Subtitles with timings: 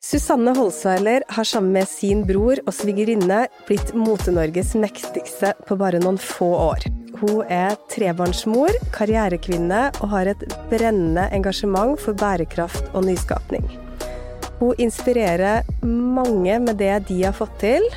[0.00, 6.20] Susanne Holsweiler har sammen med sin bror og svigerinne blitt Mote-Norges mektigste på bare noen
[6.22, 6.86] få år.
[7.18, 13.66] Hun er trebarnsmor, karrierekvinne og har et brennende engasjement for bærekraft og nyskapning.
[14.60, 17.90] Hun inspirerer mange med det de har fått til.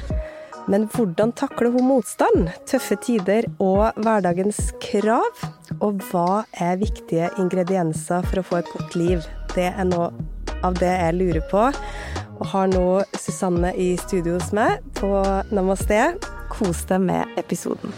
[0.65, 5.45] Men hvordan takler hun motstand, tøffe tider og hverdagens krav?
[5.77, 9.25] Og hva er viktige ingredienser for å få et godt liv?
[9.53, 10.09] Det er noe
[10.65, 11.67] av det jeg lurer på.
[12.41, 12.85] Og har nå
[13.17, 15.11] Susanne i studio hos meg på
[15.53, 16.15] Namaste.
[16.51, 17.93] Kos deg med episoden.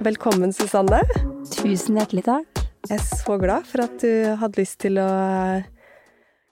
[0.00, 1.02] Velkommen, Susanne.
[1.52, 2.60] Tusen hjertelig takk.
[2.88, 5.10] Jeg er så glad for at du hadde lyst til å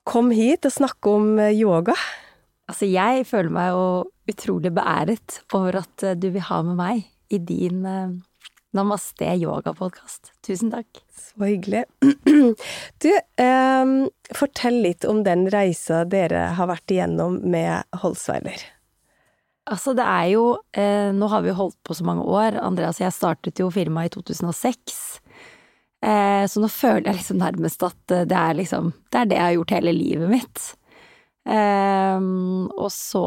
[0.09, 1.95] komme hit og snakke om yoga.
[2.69, 3.85] Altså, jeg føler meg jo
[4.29, 8.17] utrolig beæret over at eh, du vil ha med meg i din eh,
[8.77, 10.35] Namaste yoga-podkast.
[10.45, 11.01] Tusen takk.
[11.17, 11.87] Så hyggelig.
[13.03, 13.09] Du,
[13.41, 13.93] eh,
[14.37, 18.61] fortell litt om den reisa dere har vært igjennom med Holsweiler.
[19.69, 20.45] Altså, det er jo
[20.77, 22.59] eh, Nå har vi jo holdt på så mange år.
[22.61, 24.99] Andreas og jeg startet jo firmaet i 2006.
[26.05, 29.39] Eh, så nå føler jeg liksom nærmest at eh, det er liksom Det er det
[29.39, 30.69] jeg har gjort hele livet mitt.
[31.49, 32.19] Eh,
[32.77, 33.25] og så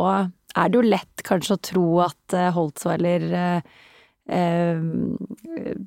[0.55, 4.75] er det jo lett kanskje å tro at uh, Holtzweiler uh,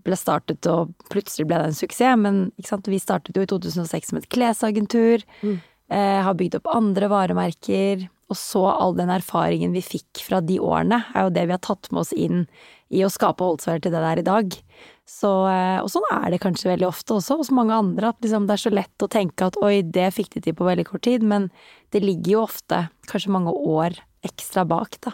[0.04, 2.40] ble startet og plutselig ble det en suksess, men
[2.88, 5.24] vi startet jo i 2006 som et klesagentur.
[5.44, 5.60] Mm.
[5.92, 8.08] Uh, har bygd opp andre varemerker.
[8.32, 11.60] Og så all den erfaringen vi fikk fra de årene, er jo det vi har
[11.62, 12.46] tatt med oss inn
[12.94, 14.56] i å skape Holtzweiler til det det er i dag.
[15.04, 18.54] Så, og sånn er det kanskje veldig ofte også hos mange andre, at liksom det
[18.56, 21.26] er så lett å tenke at oi, det fikk de til på veldig kort tid,
[21.28, 21.50] men
[21.92, 25.12] det ligger jo ofte kanskje mange år ekstra bak, da.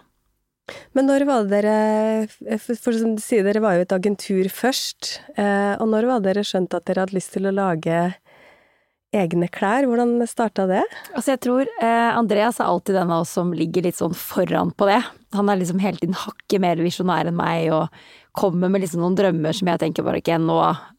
[0.95, 4.47] Men når var det dere For, for som du sier, dere var jo et agentur
[4.53, 5.17] først.
[5.35, 8.03] Eh, og når var det dere skjønt at dere hadde lyst til å lage
[9.17, 9.89] egne klær?
[9.91, 10.85] Hvordan starta det?
[11.11, 14.71] Altså, jeg tror eh, Andreas er alltid den av oss som ligger litt sånn foran
[14.71, 15.01] på det.
[15.35, 17.91] Han er liksom hele tiden hakket mer visjonær enn meg, og
[18.37, 20.59] kommer med liksom noen drømmer som jeg tenker bare ikke nå,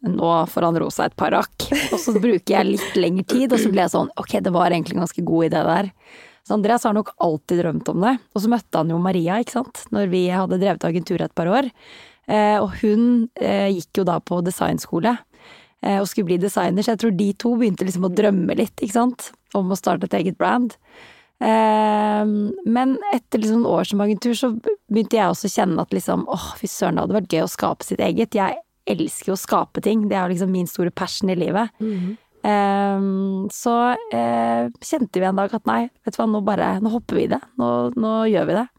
[0.10, 1.68] nå får han ro seg et par rakk.
[1.92, 4.72] Og så bruker jeg litt lengre tid, og så ble jeg sånn ok, det var
[4.72, 5.92] egentlig en ganske god idé der.
[6.48, 8.16] Så Andreas har nok alltid drømt om det.
[8.34, 11.52] Og så møtte han jo Maria, ikke sant, når vi hadde drevet agentur et par
[11.52, 11.70] år.
[12.32, 13.04] Eh, og hun
[13.42, 15.16] eh, gikk jo da på designskole
[15.82, 18.76] eh, og skulle bli designer, så jeg tror de to begynte liksom å drømme litt,
[18.78, 20.78] ikke sant, om å starte et eget brand.
[21.42, 26.50] Men etter liksom år som agentur så begynte jeg også å kjenne at liksom åh,
[26.60, 28.38] fy søren, det hadde vært gøy å skape sitt eget.
[28.38, 28.60] Jeg
[28.92, 31.74] elsker jo å skape ting, det er jo liksom min store passion i livet.
[31.82, 32.14] Mm.
[32.42, 36.90] Um, så uh, kjente vi en dag at nei, vet du hva, nå bare Nå
[36.90, 37.42] hopper vi i det.
[37.62, 37.68] Nå,
[38.02, 38.70] nå gjør vi det.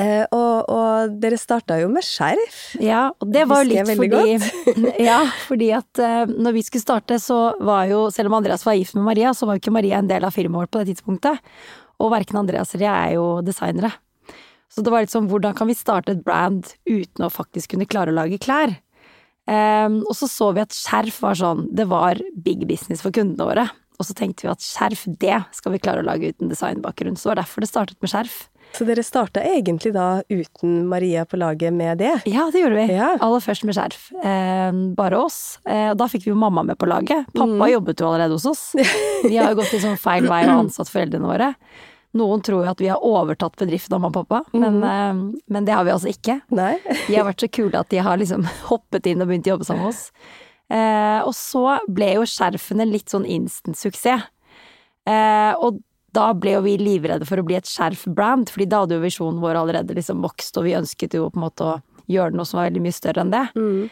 [0.00, 2.60] Uh, og, og, dere starta jo med skjerf.
[2.80, 4.36] Ja, og det var jo litt fordi
[5.10, 8.78] Ja, fordi at uh, når vi skulle starte, så var jo Selv om Andreas var
[8.78, 10.94] gift med Maria, så var jo ikke Maria en del av firmaet vårt på det
[10.94, 11.42] tidspunktet.
[12.00, 13.92] Og verken Andreas eller jeg er jo designere.
[14.70, 17.88] Så det var litt sånn, hvordan kan vi starte et brand uten å faktisk kunne
[17.90, 18.76] klare å lage klær?
[19.50, 23.48] Um, og så så vi at skjerf var sånn, det var big business for kundene
[23.48, 23.66] våre.
[23.98, 27.18] Og så tenkte vi at skjerf, det skal vi klare å lage uten designbakgrunn.
[27.18, 28.38] Så det var derfor det startet med skjerf.
[28.76, 32.12] Så dere starta egentlig da uten Maria på laget med det?
[32.30, 32.94] Ja, det gjorde vi.
[32.94, 33.12] Ja.
[33.20, 34.08] Aller først med skjerf.
[34.22, 35.58] Eh, bare oss.
[35.68, 37.28] Eh, da fikk vi jo mamma med på laget.
[37.34, 37.68] Pappa mm.
[37.72, 38.64] jobbet jo allerede hos oss.
[39.26, 41.54] Vi har jo gått i sånn feil vei og ansatt foreldrene våre.
[42.18, 44.62] Noen tror jo at vi har overtatt bedriften av mamma og pappa, mm.
[44.64, 46.40] men, uh, men, det har vi altså ikke.
[46.50, 46.72] Nei.
[47.06, 49.68] de har vært så kule at de har liksom hoppet inn og begynt å jobbe
[49.68, 50.02] sammen med oss.
[50.70, 54.26] Uh, og så ble jo skjerfene litt sånn instant-suksess.
[55.08, 55.78] Uh, og
[56.16, 59.40] da ble jo vi livredde for å bli et skjerfbrand, fordi da hadde jo visjonen
[59.42, 61.78] vår allerede liksom vokst, og vi ønsket jo på en måte å
[62.10, 63.44] gjøre noe som var veldig mye større enn det.
[63.54, 63.90] Mm.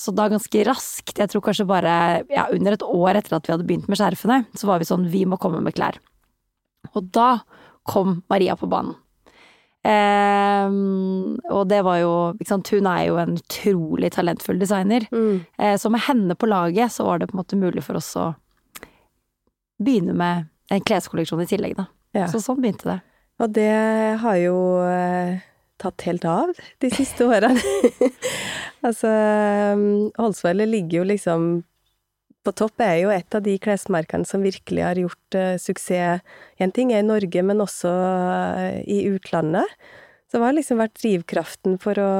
[0.00, 1.92] Så da ganske raskt, jeg tror kanskje bare
[2.32, 5.04] ja, under et år etter at vi hadde begynt med skjerfene, så var vi sånn
[5.12, 6.00] vi må komme med klær.
[6.90, 7.28] Og da
[7.86, 8.96] kom Maria på banen.
[9.80, 10.72] Eh,
[11.54, 15.06] og det var jo ikke sant, Hun er jo en utrolig talentfull designer.
[15.08, 15.46] Mm.
[15.56, 18.10] Eh, så med henne på laget så var det på en måte mulig for oss
[18.20, 18.32] å
[19.80, 21.86] begynne med en kleskolleksjon i tillegg, da.
[22.16, 22.26] Ja.
[22.30, 22.98] Så sånn begynte det.
[23.40, 23.70] Og det
[24.20, 25.40] har jo eh,
[25.80, 26.52] tatt helt av
[26.82, 27.60] de siste årene.
[28.86, 29.10] altså,
[30.20, 31.50] Holsvelle ligger jo liksom
[32.44, 36.22] på topp, er jo et av de klesmerkene som virkelig har gjort uh, suksess.
[36.60, 39.68] Én ting er i Norge, men også uh, i utlandet.
[40.30, 42.12] Så det har liksom vært drivkraften for å,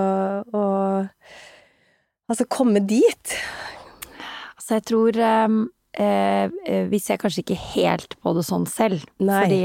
[0.52, 0.64] å
[2.28, 3.36] altså komme dit.
[4.58, 5.60] Altså, jeg tror um,
[5.90, 9.02] Vi ser kanskje ikke helt på det sånn selv.
[9.18, 9.40] Nei.
[9.42, 9.62] Fordi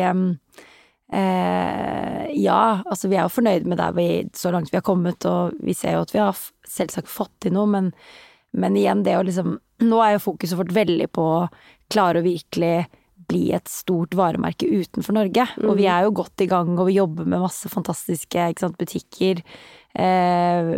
[1.13, 5.25] Eh, ja, altså vi er jo fornøyd med der vi, så langt vi har kommet,
[5.29, 7.91] og vi ser jo at vi har selvsagt fått til noe, men,
[8.57, 11.39] men igjen, det å liksom Nå er jo fokuset vårt veldig på å
[11.91, 12.85] klare å virkelig
[13.27, 15.43] bli et stort varemerke utenfor Norge.
[15.57, 15.65] Mm.
[15.67, 19.41] Og vi er jo godt i gang, og vi jobber med masse fantastiske sant, butikker.
[19.91, 20.69] Eh,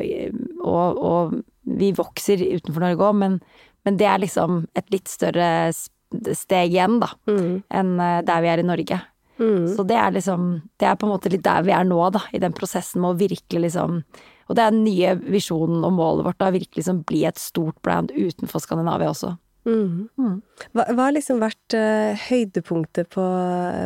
[0.63, 1.37] og, og,
[1.77, 3.37] vi vokser utenfor Norge òg, men,
[3.87, 7.53] men, det er liksom et litt større steg igjen, da, mm.
[7.79, 8.99] enn eh, der vi er i Norge.
[9.37, 9.67] Mm.
[9.75, 10.45] Så det er liksom
[10.81, 13.11] Det er på en måte litt der vi er nå, da, i den prosessen med
[13.11, 13.99] å virkelig liksom
[14.47, 17.77] Og det er den nye visjonen og målet vårt, da, virkelig liksom bli et stort
[17.85, 19.35] brand utenfor Skandinavia også.
[19.67, 20.07] Mm.
[20.17, 20.37] Mm.
[20.71, 23.25] Hva, hva, har liksom vært uh, høydepunktet på,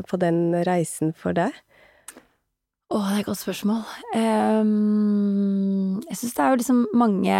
[0.07, 1.57] på, den reisen for deg?
[2.91, 3.85] Å, det er et godt spørsmål.
[4.19, 7.37] Um, jeg syns det er jo liksom mange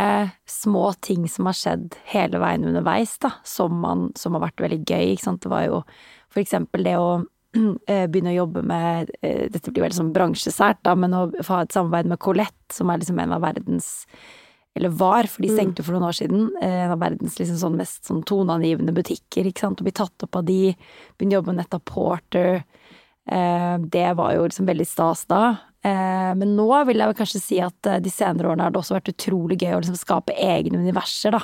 [0.47, 4.79] små ting som har skjedd hele veien underveis, da, som, man, som har vært veldig
[4.85, 5.43] gøy, ikke sant.
[5.43, 5.83] Det var jo
[6.31, 7.11] for eksempel det å
[7.91, 11.57] Eh, begynne å jobbe med eh, Dette blir veldig sånn bransjesært, da, men å få
[11.57, 13.89] ha et samarbeid med Colette, som er liksom en av verdens
[14.71, 15.55] eller var, for de mm.
[15.57, 19.49] stengte for noen år siden, eh, en av verdens liksom sånn mest sånn toneangivende butikker,
[19.49, 20.71] ikke sant, Å bli tatt opp av de,
[21.19, 22.61] begynne å jobbe med Netta Porter.
[23.25, 25.41] Det var jo liksom veldig stas da.
[25.85, 29.59] Men nå vil jeg kanskje si at de senere årene har det også vært utrolig
[29.61, 31.43] gøy å liksom skape egne universer, da.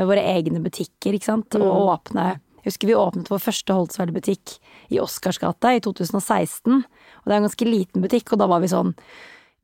[0.00, 1.92] Med våre egne butikker, ikke sant, og mm.
[1.94, 2.26] åpne
[2.62, 4.52] jeg husker vi åpnet vår første Holtzweiler-butikk
[4.94, 6.76] i Oscarsgata i 2016.
[6.78, 8.94] Og det er en ganske liten butikk, og da var vi sånn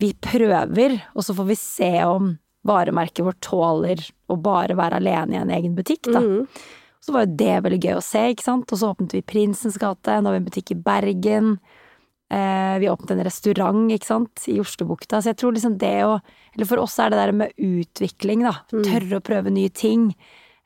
[0.03, 5.35] Vi prøver, og så får vi se om varemerket vårt tåler å bare være alene
[5.35, 6.23] i en egen butikk, da.
[6.23, 6.45] Mm.
[7.05, 8.73] Så var jo det veldig gøy å se, ikke sant.
[8.73, 11.55] Og så åpnet vi Prinsens gate, nå har vi en butikk i Bergen.
[12.29, 15.23] Eh, vi åpnet en restaurant, ikke sant, i Oslobukta.
[15.23, 16.19] Så jeg tror liksom det å
[16.55, 18.59] Eller for oss er det der med utvikling, da.
[18.73, 18.85] Mm.
[18.85, 20.11] Tørre å prøve nye ting.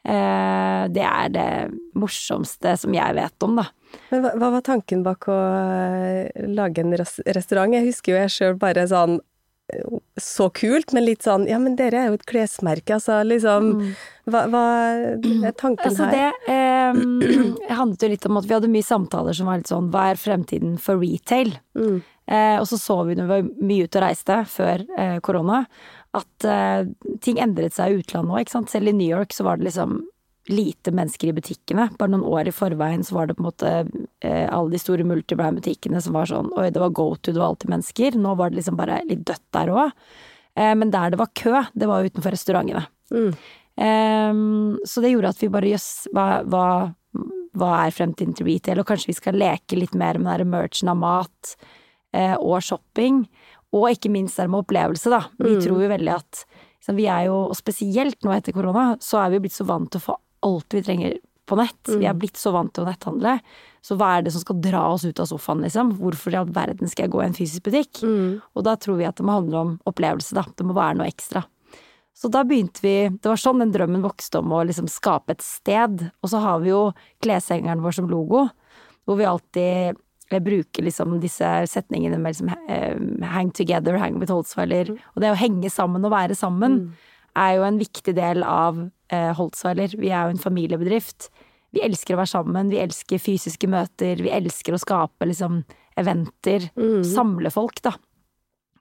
[0.03, 1.51] Eh, det er det
[1.95, 3.69] morsomste som jeg vet om, da.
[4.11, 7.77] Men hva, hva var tanken bak å eh, lage en restaurant?
[7.77, 9.21] Jeg husker jo jeg sjøl bare sånn
[10.21, 13.93] så kult, men litt sånn Ja, men dere er jo et klesmerke, altså liksom mm.
[14.29, 16.35] Hva, hva er tanken altså, her?
[16.45, 19.89] Det eh, handlet jo litt om at vi hadde mye samtaler som var litt sånn
[19.95, 21.55] Hva er fremtiden for retail?
[21.79, 22.03] Mm.
[22.27, 25.65] Eh, og så så vi når vi var mye ute og reiste før eh, korona,
[26.13, 26.85] at uh,
[27.25, 28.71] ting endret seg i utlandet òg, ikke sant.
[28.73, 30.03] Selv i New York så var det liksom
[30.51, 31.89] lite mennesker i butikkene.
[31.99, 33.73] Bare noen år i forveien så var det på en måte
[34.25, 37.53] eh, alle de store multibrand-butikkene som var sånn oi, det var go to, det var
[37.53, 38.19] alltid mennesker.
[38.19, 39.93] Nå var det liksom bare litt dødt der òg.
[40.59, 42.83] Eh, men der det var kø, det var utenfor restaurantene.
[43.15, 43.31] Mm.
[43.87, 44.41] Eh,
[44.89, 46.67] så det gjorde at vi bare jøss, hva, hva,
[47.55, 48.83] hva, er fremtiden til retail?
[48.83, 51.55] Og kanskje vi skal leke litt mer med den merchen av mat
[52.13, 53.23] og shopping.
[53.73, 55.23] Og ikke minst det med opplevelse, da.
[55.39, 55.63] Vi mm.
[55.65, 59.33] tror jo veldig at liksom, vi er jo, og spesielt nå etter korona, så er
[59.33, 61.81] vi blitt så vant til å få alt vi trenger på nett.
[61.89, 61.99] Mm.
[62.01, 63.37] Vi er blitt så vant til å netthandle.
[63.83, 65.97] Så hva er det som skal dra oss ut av sofaen, liksom?
[65.99, 68.03] Hvorfor i all verden skal jeg gå i en fysisk butikk?
[68.07, 68.39] Mm.
[68.55, 70.47] Og da tror vi at det må handle om opplevelse, da.
[70.47, 71.43] Det må være noe ekstra.
[72.13, 75.45] Så da begynte vi Det var sånn den drømmen vokste om å liksom skape et
[75.45, 76.07] sted.
[76.23, 76.93] Og så har vi jo
[77.25, 78.47] kleshengeren vår som logo,
[79.09, 80.01] hvor vi alltid
[80.33, 84.95] bruker liksom disse setningene med liksom uh, hang together, hang with Holtzweiler.
[84.95, 85.01] Mm.
[85.13, 86.87] Og det å henge sammen og være sammen mm.
[87.43, 88.79] er jo en viktig del av
[89.39, 89.97] Holtzweiler.
[89.99, 91.31] Vi er jo en familiebedrift.
[91.73, 95.63] Vi elsker å være sammen, vi elsker fysiske møter, vi elsker å skape liksom
[96.01, 96.69] eventer.
[96.77, 97.01] Mm.
[97.07, 97.95] Samle folk, da.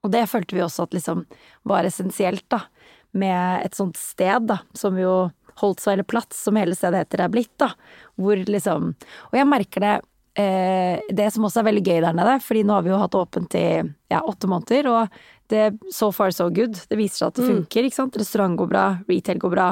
[0.02, 1.26] Og det følte vi også at liksom
[1.70, 2.66] var essensielt, da.
[3.12, 5.30] Med et sånt sted, da, som jo
[5.62, 7.72] Holtzweiler Platz, som hele stedet heter, er blitt, da.
[8.20, 8.94] Hvor liksom
[9.32, 9.96] Og jeg merker det
[10.40, 13.18] eh, det som også er veldig gøy der nede, fordi nå har vi jo hatt
[13.20, 13.66] åpent i
[14.12, 16.80] ja, åtte måneder, og det so far so good.
[16.88, 17.52] Det viser seg at det mm.
[17.56, 18.20] funker, ikke sant.
[18.20, 19.68] Restaurant går bra, retail går bra.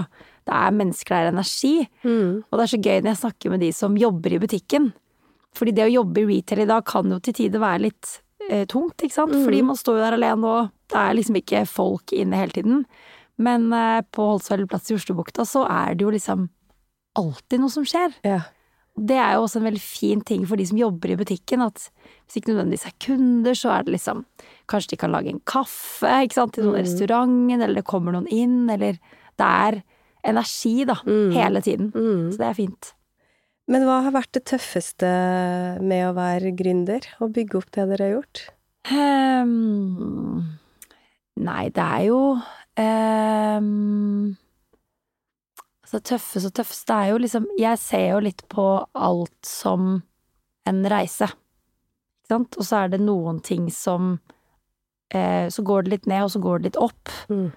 [0.50, 1.76] Det er mennesker, det er energi.
[2.02, 2.32] Mm.
[2.42, 4.90] Og det er så gøy når jeg snakker med de som jobber i butikken.
[5.58, 8.12] Fordi det å jobbe i retail i dag kan jo til tider være litt
[8.50, 9.36] eh, tungt, ikke sant.
[9.36, 9.46] Mm.
[9.48, 12.86] Fordi man står jo der alene, og det er liksom ikke folk inne hele tiden.
[13.40, 16.48] Men eh, på Holsveld plass i Oslobukta så er det jo liksom
[17.20, 18.16] alltid noe som skjer.
[18.28, 18.42] Ja.
[19.00, 21.86] Det er jo også en veldig fin ting for de som jobber i butikken, at
[22.28, 24.26] hvis ikke nødvendigvis er kunder, så er det liksom
[24.70, 26.86] Kanskje de kan lage en kaffe ikke sant, til noen i mm.
[26.86, 29.00] restauranten, eller det kommer noen inn, eller
[29.40, 29.80] Det er
[30.28, 31.32] energi, da, mm.
[31.36, 31.92] hele tiden.
[31.96, 32.32] Mm.
[32.32, 32.94] Så det er fint.
[33.70, 35.10] Men hva har vært det tøffeste
[35.86, 38.46] med å være gründer og bygge opp det dere har gjort?
[38.90, 40.40] Um,
[41.38, 42.22] nei, det er jo
[42.80, 44.38] um,
[45.84, 50.00] Altså, tøffest og tøffest, det er jo liksom Jeg ser jo litt på alt som
[50.70, 52.58] en reise, ikke sant?
[52.62, 54.16] Og så er det noen ting som
[55.14, 57.14] eh, Så går det litt ned, og så går det litt opp.
[57.30, 57.50] Mm.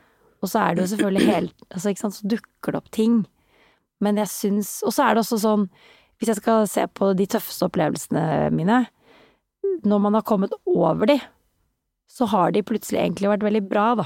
[0.42, 3.20] Og så er det jo selvfølgelig helt Altså, ikke sant, så dukker det opp ting.
[4.02, 5.68] Men jeg syns Og så er det også sånn,
[6.18, 8.84] hvis jeg skal se på de tøffeste opplevelsene mine,
[9.82, 11.16] når man har kommet over de,
[12.06, 14.04] så har de plutselig egentlig vært veldig bra, da.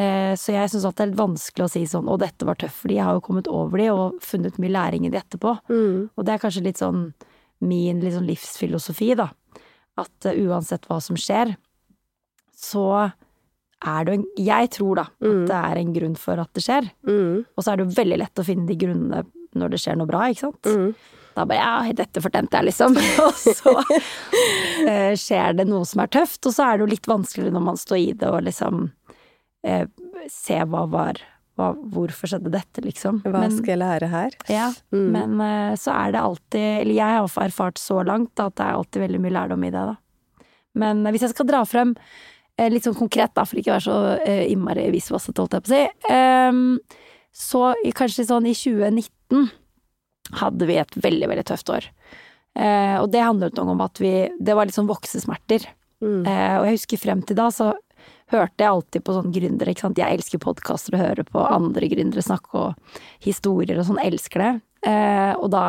[0.00, 2.56] Eh, så jeg syns at det er litt vanskelig å si sånn 'å, dette var
[2.56, 5.58] tøft', fordi jeg har jo kommet over de og funnet mye læring i det etterpå.
[5.68, 6.10] Mm.
[6.16, 7.12] Og det er kanskje litt sånn
[7.60, 9.28] min litt sånn livsfilosofi, da.
[10.00, 11.56] At uh, uansett hva som skjer,
[12.56, 13.12] så
[13.86, 16.90] er det en Jeg tror da at det er en grunn for at det skjer.
[17.08, 17.46] Mm.
[17.56, 19.22] Og så er det jo veldig lett å finne de grunnene
[19.56, 20.68] når det skjer noe bra, ikke sant.
[20.70, 20.92] Mm.
[21.34, 22.96] Da bare ja, dette fortjente jeg, liksom.
[23.24, 23.72] og så
[24.86, 27.64] eh, skjer det noe som er tøft, og så er det jo litt vanskeligere når
[27.70, 28.88] man står i det og liksom
[29.66, 29.84] eh,
[30.30, 31.22] se hva var
[31.58, 33.18] hva, Hvorfor skjedde dette, liksom.
[33.26, 34.36] Hva Men- skal jeg lære her?
[34.48, 35.08] ja, Mm.
[35.12, 38.64] men eh, så er det alltid Eller jeg har erfart så langt da, at det
[38.64, 39.96] er alltid veldig mye lærdom i det, da.
[40.80, 41.94] Men eh, hvis jeg skal dra frem
[42.68, 45.72] litt sånn konkret, da, for ikke å være så uh, innmari visvassete, holdt jeg på
[45.72, 45.84] å si,
[46.50, 46.80] Um,
[47.30, 49.50] så i, kanskje sånn i 2019
[50.40, 51.86] hadde vi et veldig, veldig tøft år.
[52.58, 54.10] Uh, og det handlet noe om at vi
[54.42, 55.68] Det var litt sånn voksesmerter.
[56.02, 56.24] Mm.
[56.26, 57.70] Uh, og jeg husker frem til da så
[58.30, 60.00] hørte jeg alltid på sånne gründere, ikke sant.
[60.00, 64.52] Jeg elsker podkaster og hører på andre gründere snakke og historier og sånn, elsker det.
[64.86, 65.64] Uh, og da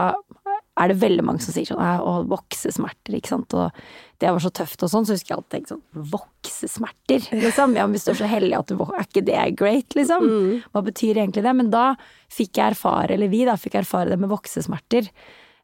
[0.82, 3.56] er det veldig mange som sier sånn å, voksesmerter, ikke sant.
[3.58, 3.82] Og
[4.22, 7.76] det var så tøft og sånn, så husker jeg alltid tenkt sånn voksesmerter, liksom.
[7.78, 10.28] Ja, men hvis du er så heldig at du Er ikke det great, liksom?
[10.74, 11.56] Hva betyr egentlig det?
[11.58, 11.86] Men da
[12.32, 15.10] fikk jeg erfare, eller vi da, fikk erfare det med voksesmerter.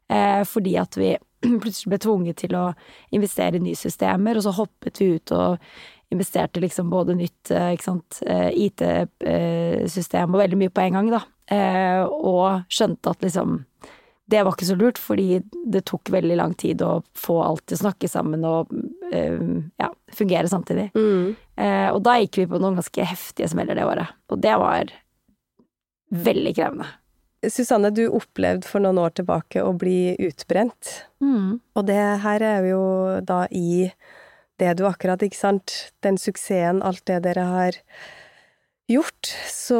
[0.08, 1.14] Eh, fordi at vi
[1.62, 2.66] plutselig ble tvunget til å
[3.16, 5.58] investere i nye systemer, og så hoppet vi ut og
[6.08, 8.22] investerte liksom både nytt eh, ikke sant,
[8.56, 11.26] IT-system og veldig mye på en gang, da.
[11.48, 13.60] Eh, og skjønte at liksom
[14.28, 15.38] det var ikke så lurt, fordi
[15.72, 18.68] det tok veldig lang tid å få alt til å snakke sammen og
[19.12, 19.40] eh,
[19.80, 20.90] ja, fungere samtidig.
[20.94, 21.34] Mm.
[21.56, 24.92] Eh, og da gikk vi på noen ganske heftige smeller det året, og det var
[26.12, 26.86] veldig krevende.
[27.48, 30.88] Susanne, du opplevde for noen år tilbake å bli utbrent.
[31.22, 32.80] Og det her er jo
[33.22, 33.92] da i
[34.58, 37.78] det du akkurat, ikke sant, den suksessen, alt det dere har
[38.90, 39.78] gjort, så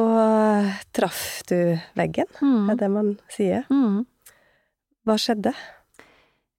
[0.95, 2.71] traff du veggen, Mm.
[2.71, 3.65] er det man sier.
[3.73, 4.07] Mm.
[5.09, 5.55] Hva skjedde?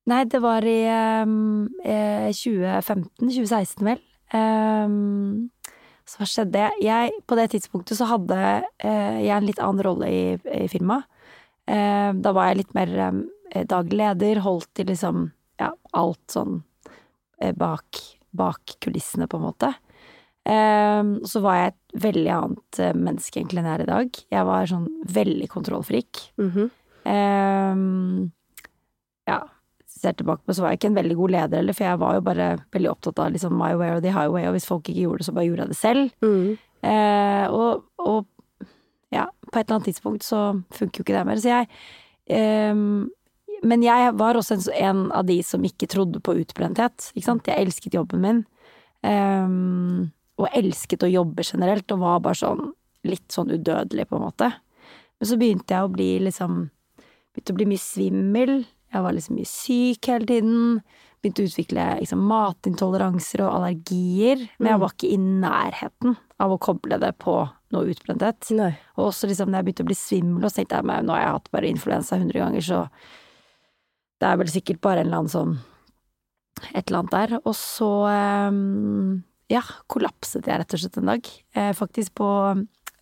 [0.09, 0.79] Nei, det var i
[1.21, 3.99] um, eh, 2015-2016, vel.
[4.33, 5.49] Um,
[6.09, 6.63] så hva skjedde?
[6.81, 8.37] Jeg, på det tidspunktet så hadde
[8.81, 10.23] eh, jeg en litt annen rolle i,
[10.55, 11.05] i firmaet.
[11.69, 13.19] Eh, da var jeg litt mer um,
[13.69, 15.27] daglig leder, holdt i liksom
[15.61, 16.63] ja, alt sånn
[17.37, 18.01] eh, bak,
[18.33, 19.73] bak kulissene, på en måte.
[21.29, 24.19] Så var jeg et veldig annet eh, menneske egentlig enn jeg er i dag.
[24.33, 26.23] Jeg var sånn veldig kontrollfrik.
[26.41, 26.69] Mm -hmm.
[29.99, 32.17] Ser tilbake på så var jeg ikke en veldig god leder heller, for jeg var
[32.17, 35.05] jo bare veldig opptatt av liksom my way or the highway, og hvis folk ikke
[35.05, 36.11] gjorde det, så bare gjorde jeg det selv.
[36.25, 36.49] Mm.
[36.89, 38.65] Eh, og, og
[39.11, 40.43] ja, på et eller annet tidspunkt så
[40.75, 41.69] funker jo ikke det mer, så jeg
[42.35, 43.09] ehm,
[43.59, 47.47] Men jeg var også en, en av de som ikke trodde på utbrenthet, ikke sant.
[47.49, 48.45] Jeg elsket jobben min.
[49.03, 52.69] ehm, og elsket å jobbe generelt, og var bare sånn
[53.03, 54.47] litt sånn udødelig, på en måte.
[55.19, 56.69] Men så begynte jeg å bli liksom
[57.29, 58.53] Begynte å bli mye svimmel.
[58.89, 60.81] Jeg var liksom mye syk hele tiden.
[61.19, 64.45] Begynte å utvikle liksom, matintoleranser og allergier.
[64.57, 67.35] Men jeg var ikke i nærheten av å koble det på
[67.73, 68.51] noe utbrenthet.
[68.57, 68.71] Nei.
[68.97, 71.15] Og også liksom når jeg begynte å bli svimmel, og så tenkte jeg meg nå
[71.15, 72.79] har jeg hatt bare influensa 100 ganger, så
[74.19, 75.59] det er vel sikkert bare en eller annen sånn
[76.73, 77.35] et eller annet der.
[77.43, 81.29] Og så ehm, ja, kollapset jeg rett og slett en dag.
[81.55, 82.29] Eh, faktisk på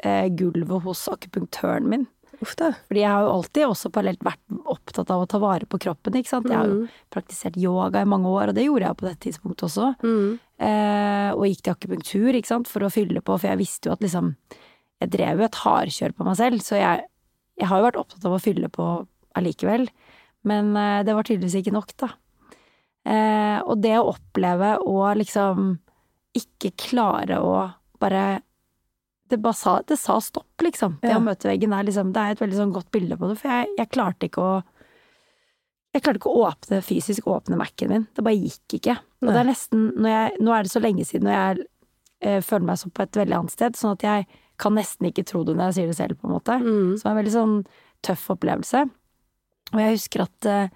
[0.03, 2.05] eh, gulvet hos akupunktøren min.
[2.43, 2.69] Uff da.
[2.85, 6.19] Fordi jeg har jo alltid også parallelt vært opptatt av å ta vare på kroppen,
[6.19, 6.49] ikke sant.
[6.51, 9.65] Jeg har jo praktisert yoga i mange år, og det gjorde jeg på dette tidspunktet
[9.69, 9.89] også.
[10.05, 10.37] Mm.
[10.67, 13.97] Eh, og gikk til akupunktur, ikke sant, for å fylle på, for jeg visste jo
[13.97, 14.35] at liksom
[14.97, 17.01] Jeg drev jo et hardkjør på meg selv, så jeg,
[17.61, 18.85] jeg har jo vært opptatt av å fylle på
[19.37, 19.83] allikevel.
[20.49, 22.09] Men eh, det var tydeligvis ikke nok, da.
[23.05, 25.75] Eh, og det å oppleve å liksom
[26.37, 27.53] ikke klare å
[28.01, 28.41] bare
[29.29, 30.99] det bare sa, det sa stopp, liksom.
[31.01, 31.17] Det Ja.
[31.19, 33.49] å møte veggen er liksom Det er et veldig sånn godt bilde på det, for
[33.49, 34.63] jeg, jeg klarte ikke å
[35.95, 38.07] Jeg klarte ikke å åpne, fysisk åpne Mac-en min.
[38.13, 38.97] Det bare gikk ikke.
[39.23, 41.65] Og det er nesten når jeg, Nå er det så lenge siden, og jeg
[42.21, 45.25] eh, føler meg som på et veldig annet sted, sånn at jeg kan nesten ikke
[45.25, 46.57] tro det når jeg sier det selv, på en måte.
[46.61, 46.97] Mm.
[46.97, 47.55] Som er en veldig sånn
[48.05, 48.83] tøff opplevelse.
[49.73, 50.69] Og jeg husker at eh,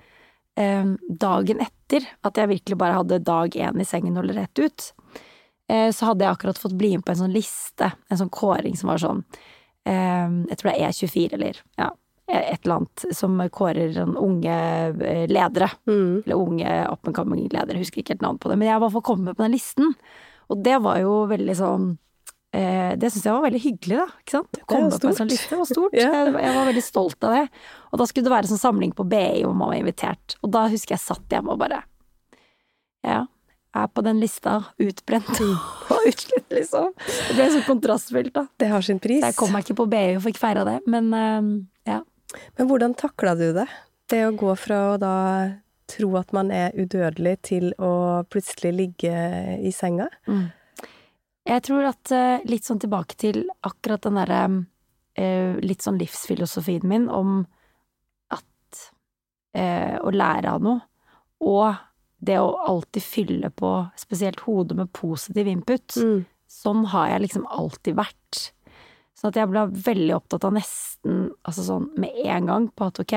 [0.57, 4.91] eh, dagen etter at jeg virkelig bare hadde dag én i sengen og rett ut,
[5.93, 8.91] så hadde jeg akkurat fått bli med på en sånn liste, en sånn kåring som
[8.91, 9.21] var sånn
[9.87, 11.91] eh, Jeg tror det er E24, eller ja,
[12.31, 14.57] et eller annet, som kårer sånn unge
[14.95, 15.25] ledere.
[15.31, 15.71] ledere.
[16.25, 18.59] Eller unge up and coming ledere, husker ikke helt navnet på det.
[18.61, 19.93] Men jeg var for å komme med på den listen.
[20.51, 21.91] Og det var jo veldig sånn
[22.55, 24.07] eh, Det syns jeg var veldig hyggelig, da.
[24.23, 24.61] Ikke sant?
[24.67, 25.95] Komme på en sånn liste, liste var stort.
[25.99, 26.17] yeah.
[26.17, 27.45] jeg, jeg var veldig stolt av det.
[27.91, 30.37] Og da skulle det være en sånn samling på BI hvor man var invitert.
[30.41, 31.83] Og da husker jeg satt hjemme og bare
[33.07, 33.25] Ja,
[33.77, 34.57] er på den lista.
[34.81, 35.31] Utbrent
[35.93, 36.91] og utslitt, liksom.
[36.97, 38.45] Det ble så kontrastfylt, da.
[38.59, 39.21] Det har sin pris.
[39.23, 41.51] Så jeg kom meg ikke på BU og fikk feira det, men eh,
[41.93, 42.01] ja.
[42.57, 43.67] Men hvordan takla du det?
[44.11, 45.15] Det å gå fra å da
[45.91, 49.15] tro at man er udødelig, til å plutselig ligge
[49.59, 50.07] i senga?
[51.47, 54.41] Jeg tror at eh, litt sånn tilbake til akkurat den derre
[55.19, 57.41] eh, litt sånn livsfilosofien min om
[58.31, 58.83] at
[59.57, 60.83] eh, å lære av noe,
[61.41, 61.81] og
[62.21, 65.95] det å alltid fylle på spesielt hodet med positiv input,
[66.51, 68.41] sånn har jeg liksom alltid vært.
[69.17, 73.01] Sånn at jeg ble veldig opptatt av nesten, altså sånn med en gang, på at
[73.01, 73.15] ok,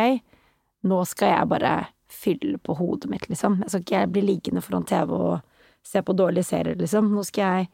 [0.88, 1.74] nå skal jeg bare
[2.14, 3.60] fylle på hodet mitt, liksom.
[3.64, 5.36] Jeg skal ikke bli liggende foran TV og
[5.84, 7.10] se på dårlige serier, liksom.
[7.12, 7.68] Nå skal jeg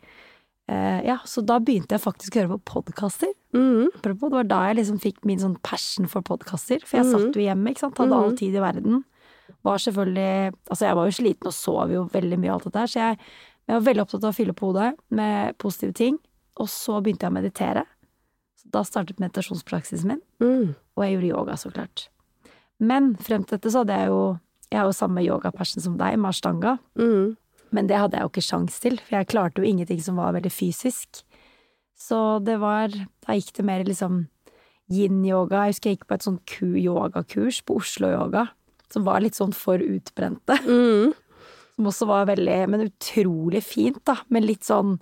[0.71, 3.33] eh, Ja, så da begynte jeg faktisk å høre på podkaster.
[3.55, 3.91] Mm.
[4.03, 6.83] det var da jeg liksom fikk min sånn passion for podkaster.
[6.87, 7.99] For jeg satt jo hjemme, ikke sant.
[7.99, 9.03] Hadde all tid i verden.
[9.67, 12.91] Var selvfølgelig Altså, jeg var jo sliten og sov jo veldig mye alt dette her,
[12.91, 13.19] så jeg,
[13.69, 16.17] jeg var veldig opptatt av å fylle på hodet med positive ting.
[16.61, 17.85] Og så begynte jeg å meditere.
[18.61, 20.23] Så da startet meditasjonspraksisen min.
[20.97, 22.09] Og jeg gjorde yoga, så klart.
[22.81, 24.23] Men frem til dette så hadde jeg jo
[24.71, 26.77] Jeg har jo samme yogapassion som deg, med ashtanga.
[27.75, 30.33] Men det hadde jeg jo ikke sjans til, for jeg klarte jo ingenting som var
[30.37, 31.25] veldig fysisk.
[31.99, 34.29] Så det var Da gikk det mer liksom
[34.91, 35.65] yin-yoga.
[35.67, 38.49] Jeg husker jeg gikk på et sånn ku-yoga-kurs på Oslo Yoga,
[38.93, 40.59] som var litt sånn for utbrente.
[41.81, 44.19] Som også var veldig Men utrolig fint, da.
[44.29, 44.99] Men litt sånn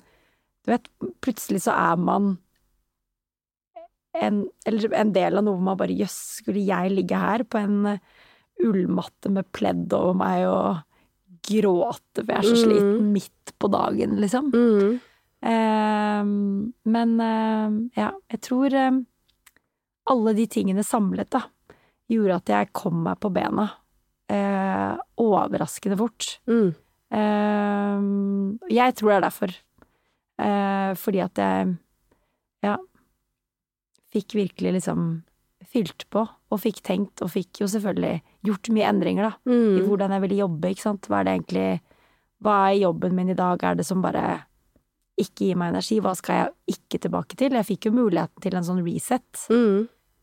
[0.62, 0.85] Du vet,
[1.25, 2.37] plutselig så er man
[4.14, 7.94] en, eller en del av noe man bare Jøss, skulle jeg ligge her på en
[7.94, 7.98] eh,
[8.64, 10.81] ullmatte med pledd over meg og
[11.48, 14.51] gråte for jeg er så sliten midt på dagen, liksom.
[15.38, 16.24] Eh,
[16.94, 18.98] men eh, ja, jeg tror eh,
[20.12, 21.44] alle de tingene samlet, da,
[22.09, 23.68] gjorde at jeg kom meg på bena.
[24.29, 26.38] Eh, overraskende fort.
[27.12, 28.01] Eh,
[28.73, 29.55] jeg tror det er derfor.
[30.38, 31.73] Eh, fordi at jeg,
[32.62, 32.77] ja,
[34.12, 35.09] fikk virkelig liksom
[35.68, 40.14] fylt på, og fikk tenkt, og fikk jo selvfølgelig gjort mye endringer, da, i hvordan
[40.14, 41.09] jeg ville jobbe, ikke sant.
[41.11, 41.81] Hva er det egentlig
[42.40, 43.59] Hva er jobben min i dag?
[43.66, 44.44] Er det som bare
[45.18, 45.99] ikke gir meg energi?
[46.01, 47.51] Hva skal jeg ikke tilbake til?
[47.53, 49.47] Jeg fikk jo muligheten til en sånn reset,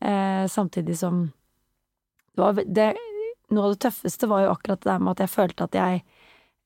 [0.00, 1.26] eh, samtidig som
[2.36, 2.92] var, det,
[3.54, 6.00] Noe av det tøffeste var jo akkurat det der med at jeg følte at jeg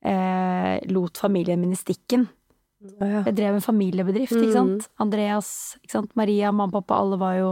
[0.01, 2.27] eh, lot familien min i stikken.
[2.81, 4.87] Jeg drev en familiebedrift, ikke sant.
[5.03, 5.51] Andreas,
[5.83, 6.15] ikke sant.
[6.17, 7.51] Maria, mamma og pappa, alle var jo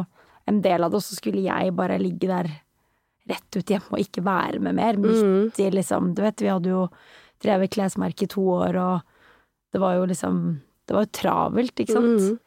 [0.49, 2.49] en del av det, og så skulle jeg bare ligge der
[3.29, 4.97] rett ut hjemme og ikke være med mer.
[4.97, 6.88] Midt i liksom Du vet, vi hadde jo
[7.43, 11.93] drevet klesmerke i to år, og det var jo liksom Det var jo travelt, ikke
[11.93, 12.39] sant.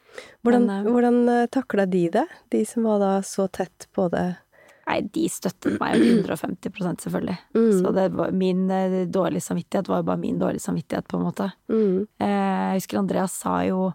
[0.43, 2.25] Hvordan, Men, eh, hvordan eh, takla de det?
[2.51, 4.35] De som var da så tett på det?
[4.83, 7.37] Nei, de støttet meg jo 150% selvfølgelig.
[7.79, 11.27] Så det var, min eh, dårlige samvittighet var jo bare min dårlige samvittighet, på en
[11.29, 11.51] måte.
[11.71, 12.07] Mm.
[12.19, 13.93] jeg husker Andreas sa jo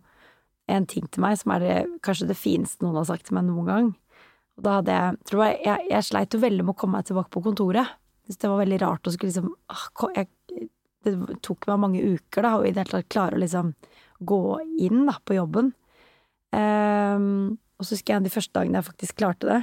[0.69, 3.49] en ting til meg som er det, kanskje det fineste noen har sagt til meg
[3.49, 3.91] noen gang.
[4.59, 7.09] Og da hadde jeg tror jeg, jeg, jeg sleit jo veldig med å komme meg
[7.09, 7.95] tilbake på kontoret.
[8.27, 10.29] Synes det var veldig rart å skulle liksom ah, jeg,
[11.07, 11.15] Det
[11.47, 13.73] tok meg mange uker da, å i det hele tatt klare å liksom
[14.29, 14.43] gå
[14.83, 15.73] inn da, på jobben.
[16.51, 19.61] Um, og så husker jeg de første dagene jeg faktisk klarte det.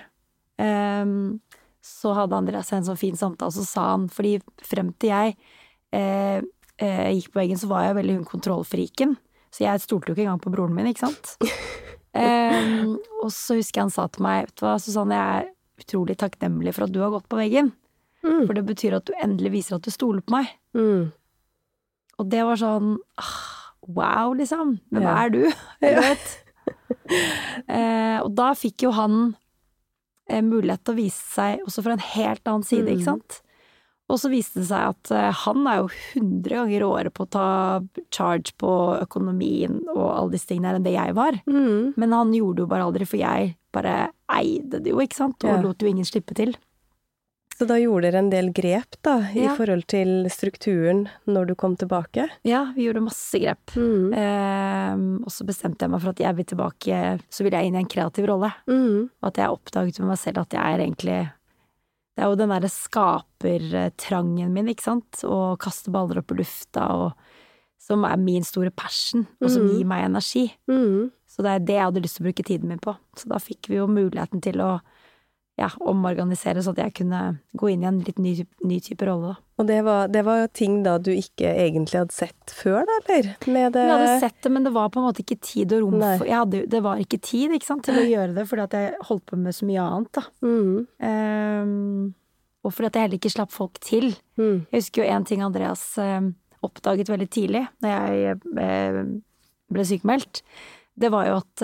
[0.62, 1.40] Ehm,
[1.86, 5.36] så hadde Andreas en sånn fin samtale, og så sa han Fordi frem til jeg
[5.94, 6.40] eh,
[6.82, 9.18] eh, gikk på veggen, så var jeg veldig hun kontrollfriken.
[9.54, 11.36] Så jeg stolte jo ikke engang på broren min, ikke sant.
[12.16, 15.86] um, og så husker jeg han sa til meg, vet du hva, Susanne, jeg er
[15.86, 17.74] utrolig takknemlig for at du har gått på veggen.
[18.48, 20.50] For det betyr at du endelig viser at du stoler på meg.
[22.18, 23.36] Og det var sånn ah,
[23.86, 24.80] wow, liksom.
[24.90, 25.14] Hvem Ja.
[25.24, 25.42] er du?
[25.84, 26.26] Du vet.
[27.70, 29.36] uh, og da fikk jo han
[30.42, 33.42] mulighet til å vise seg også fra en helt annen side, ikke sant.
[34.08, 35.88] Og så viste det seg at eh, han er jo
[36.22, 37.82] 100 ganger råere på å ta
[38.14, 38.70] charge på
[39.02, 41.40] økonomien og alle disse tingene enn det jeg var.
[41.98, 43.96] Men han gjorde det jo bare aldri, for jeg bare
[44.30, 45.62] eide det jo, ikke sant, og Ja.
[45.62, 46.56] lot jo ingen slippe til.
[47.56, 49.54] Så da gjorde dere en del grep, da, i Ja.
[49.56, 52.26] forhold til strukturen når du kom tilbake?
[52.44, 53.72] Ja, vi gjorde masse grep.
[53.78, 57.00] Eh, og så bestemte jeg meg for at jeg vil tilbake,
[57.32, 58.52] så vil jeg inn i en kreativ rolle.
[58.68, 61.32] Og at jeg oppdaget med meg selv at jeg er egentlig
[62.16, 66.86] Det er jo den derre skapertrangen min, ikke sant, å kaste baller opp i lufta
[66.96, 67.14] og
[67.86, 70.48] Som er min store passion, og som gir meg energi.
[70.68, 71.12] Mm.
[71.30, 72.96] Så det er det jeg hadde lyst til å bruke tiden min på.
[73.16, 74.80] Så da fikk vi jo muligheten til å
[75.56, 77.20] ja, omorganisere så at jeg kunne
[77.56, 78.34] gå inn i en litt ny,
[78.68, 79.42] ny type rolle, da.
[79.56, 83.30] Og det var, det var ting da du ikke egentlig hadde sett før, da, eller?
[83.48, 85.86] Med det Jeg hadde sett det, men det var på en måte ikke tid og
[85.86, 88.66] rom for jeg hadde, Det var ikke tid ikke sant, til å gjøre det, fordi
[88.66, 90.26] at jeg holdt på med så mye annet, da.
[90.44, 90.78] mm.
[91.16, 92.14] Um,
[92.66, 94.08] og fordi at jeg heller ikke slapp folk til.
[94.42, 94.66] Mm.
[94.74, 96.32] Jeg husker jo en ting Andreas um,
[96.66, 99.12] oppdaget veldig tidlig, når jeg um,
[99.72, 100.42] ble sykemeldt.
[100.98, 101.64] Det var jo at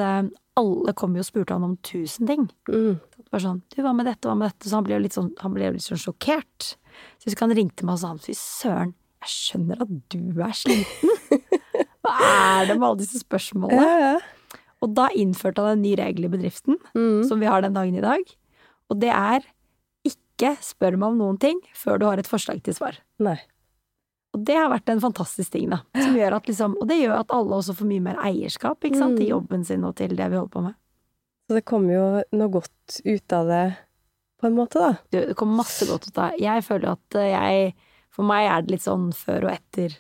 [0.60, 2.48] alle kom jo og spurte han om tusen ting.
[2.70, 3.00] Mm.
[3.32, 4.67] Var sånn, du, hva med dette, hva med dette?
[4.67, 6.74] Så han ble jo litt sånn, han ble jo litt sånn sjokkert.
[7.17, 8.91] Så jeg husker han ringte meg og sa, fy søren,
[9.24, 11.15] jeg skjønner at du er sliten.
[12.04, 12.17] Hva
[12.60, 13.86] er det med alle disse spørsmålene?
[13.88, 14.60] Ja, ja.
[14.82, 17.24] Og da innførte han en ny regel i bedriften, Mm.
[17.30, 18.24] som vi har den dagen i dag.
[18.89, 19.46] Og det er
[20.10, 22.98] ikke spør meg om noen ting før du har et forslag til svar.
[23.22, 23.38] Nei.
[24.34, 25.82] Og det har vært en fantastisk ting, da.
[25.94, 29.17] Som gjør at liksom, og det gjør at alle også får mye mer eierskap sant,
[29.20, 29.30] til Mm.
[29.30, 30.76] jobben sin og til det vi holder på med.
[31.52, 33.64] Så det kom jo noe godt ut av det,
[34.40, 34.94] på en måte, da.
[35.12, 36.40] Det det kommer masse godt ut av det.
[36.46, 37.74] Jeg føler at eh, jeg
[38.16, 39.94] For meg er det litt sånn før og etter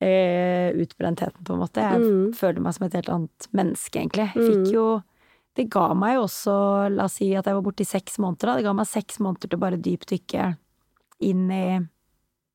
[0.00, 1.82] eh, utbrentheten, på en måte.
[1.82, 2.32] Jeg Mm.
[2.34, 4.32] føler meg som et helt annet menneske, egentlig.
[4.34, 4.72] Jeg fikk Mm.
[4.72, 5.02] jo
[5.56, 8.46] Det ga meg jo også La oss si at jeg var borte i seks måneder,
[8.46, 8.56] da.
[8.56, 10.56] Det ga meg seks måneder til bare dypdykke
[11.20, 11.78] inn i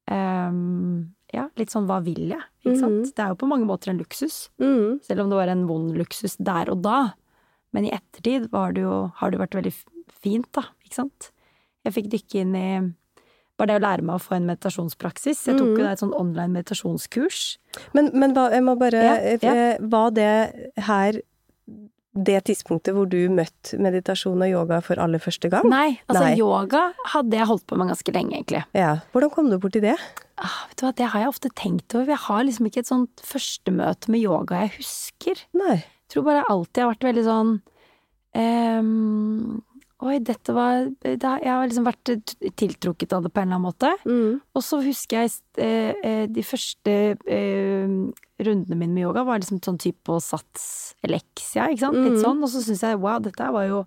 [0.09, 2.41] um, Ja, litt sånn hva vil jeg?
[2.63, 2.93] Ikke sant?
[3.07, 3.15] Mhm.
[3.15, 4.49] Det er jo på mange måter en luksus.
[4.61, 5.01] Mm.
[5.03, 7.13] Selv om det var en vond luksus der og da.
[7.73, 9.73] Men i ettertid var det jo, har det jo vært veldig
[10.23, 10.63] fint, da.
[10.85, 11.31] Ikke sant?
[11.83, 12.67] Jeg fikk dykke inn i
[13.57, 15.43] bare det å lære meg å få en meditasjonspraksis.
[15.47, 15.83] Jeg tok jo Mhm.
[15.83, 17.57] da et sånn online meditasjonskurs.
[17.93, 19.77] Men, men hva, jeg må bare Ja, ja.
[19.79, 21.21] Var det her
[22.15, 25.65] det tidspunktet hvor du møtte meditasjon og yoga for aller første gang?
[25.67, 26.35] Nei, altså Nei.
[26.37, 28.63] yoga hadde jeg holdt på med ganske lenge, egentlig.
[28.77, 28.99] Ja.
[29.13, 29.95] Hvordan kom du borti det?
[30.37, 32.05] Ah, vet du hva, det har jeg ofte tenkt over.
[32.13, 35.41] Jeg har liksom ikke et sånt førstemøte med yoga jeg husker.
[35.57, 35.83] Nei.
[36.13, 37.53] Tror bare jeg alltid har vært veldig sånn
[38.37, 39.61] um,
[40.03, 42.09] Oi, dette var det, Jeg har liksom vært
[42.59, 43.91] tiltrukket av det på en eller annen måte.
[44.03, 44.41] Mm.
[44.51, 45.31] Og så husker jeg
[45.63, 47.93] eh, eh, de første eh,
[48.43, 50.65] rundene mine med yoga var liksom sånn type på sats
[51.07, 52.01] eleksia, ikke sant.
[52.01, 52.23] Litt Mhm.
[52.25, 52.43] sånn.
[52.43, 53.85] Og så syns jeg wow, dette var jo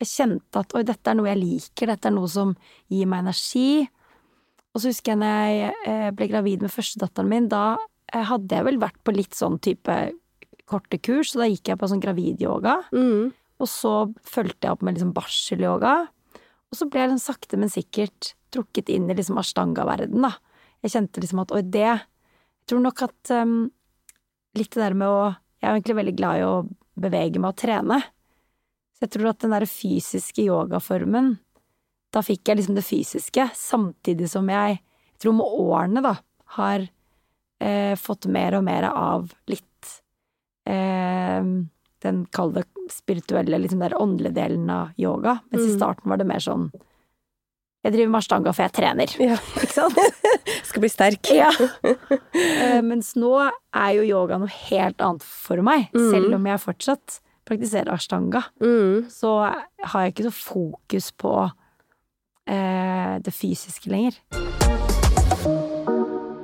[0.00, 2.54] Jeg kjente at oi, dette er noe jeg liker, dette er noe som
[2.88, 3.84] gir meg energi.
[4.72, 7.76] Og så husker jeg når jeg eh, ble gravid med førstedatteren min, da
[8.14, 9.98] eh, hadde jeg vel vært på litt sånn type
[10.70, 12.76] korte kurs, så da gikk jeg på sånn gravidyoga.
[12.94, 13.30] Mm.
[13.60, 15.94] Og så fulgte jeg opp med liksom barselyoga.
[16.70, 20.34] Og så ble jeg liksom sakte, men sikkert trukket inn i liksom ashtanga-verden, da.
[20.80, 23.56] Jeg kjente liksom at oi, det Jeg tror nok at um,
[24.56, 26.54] litt det der med å Jeg er egentlig veldig glad i å
[27.00, 27.98] bevege meg og trene.
[28.96, 31.34] Så jeg tror at den derre fysiske yogaformen
[32.14, 36.14] Da fikk jeg liksom det fysiske, samtidig som jeg Jeg tror med årene, da,
[36.56, 36.86] har
[37.60, 39.66] eh, fått mer og mer av litt
[40.66, 41.42] eh,
[42.02, 45.38] den, kall det spirituelle, liksom der åndelige delen av yoga.
[45.52, 45.76] Mens i Mm.
[45.78, 46.70] starten var det mer sånn
[47.82, 49.12] Jeg driver med ashtanga for jeg trener.
[49.20, 49.36] Ja.
[49.56, 49.96] Ikke sant?
[50.68, 51.30] Skal bli sterk.
[51.32, 51.50] Ja.
[52.60, 53.30] Eh, mens nå
[53.74, 55.88] er jo yoga noe helt annet for meg.
[55.94, 56.10] Mm.
[56.12, 59.08] Selv om jeg fortsatt praktiserer ashtanga, Mm.
[59.10, 59.32] så
[59.84, 61.32] har jeg ikke så fokus på
[62.46, 64.20] eh, det fysiske lenger.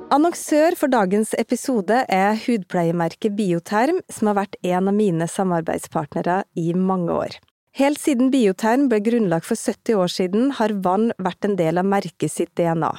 [0.07, 6.69] Annonsør for dagens episode er hudpleiemerket Bioterm, som har vært en av mine samarbeidspartnere i
[6.71, 7.35] mange år.
[7.75, 11.91] Helt siden Bioterm ble grunnlagt for 70 år siden, har vann vært en del av
[11.91, 12.93] merket sitt DNA.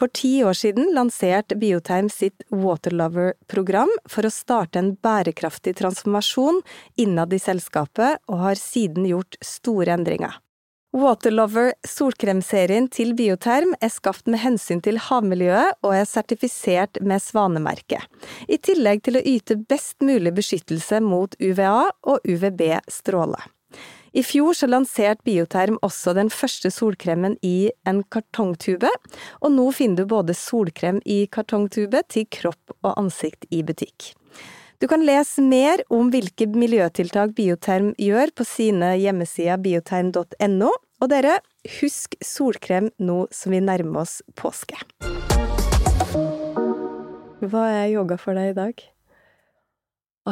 [0.00, 6.62] For ti år siden lanserte Bioterm sitt Waterlover-program for å starte en bærekraftig transformasjon
[7.04, 10.40] innad i selskapet, og har siden gjort store endringer.
[10.90, 18.02] Waterlover solkremserien til Bioterm er skapt med hensyn til havmiljøet og er sertifisert med svanemerket,
[18.50, 23.38] i tillegg til å yte best mulig beskyttelse mot UVA og UVB-stråle.
[24.18, 28.90] I fjor så lanserte Bioterm også den første solkremen i en kartongtube,
[29.38, 34.16] og nå finner du både solkrem i kartongtube til kropp og ansikt i butikk.
[34.80, 41.34] Du kan lese mer om hvilke miljøtiltak Bioterm gjør på sine hjemmesider bioterm.no, og dere,
[41.82, 44.78] husk solkrem nå som vi nærmer oss påske.
[47.44, 48.80] Hva er yoga for deg i dag?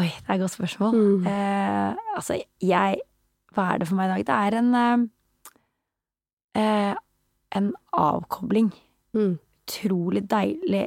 [0.01, 0.97] Oi, det er et godt spørsmål.
[0.97, 1.29] Mm.
[1.29, 3.05] Eh, altså, jeg
[3.53, 4.25] Hva er det for meg i dag?
[4.31, 5.05] Det er en eh,
[6.65, 6.97] eh,
[7.53, 8.73] En avkobling.
[9.13, 9.37] Mm.
[9.69, 10.87] Utrolig deilig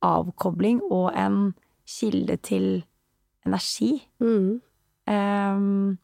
[0.00, 2.84] avkobling og en kilde til
[3.46, 4.08] energi.
[4.20, 4.60] Mm.
[5.06, 5.98] Um,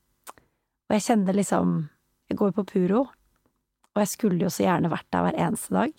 [0.90, 1.88] og jeg kjenner liksom
[2.28, 3.00] Jeg går på Puro,
[3.94, 5.92] Og jeg skulle jo så gjerne vært der hver eneste dag.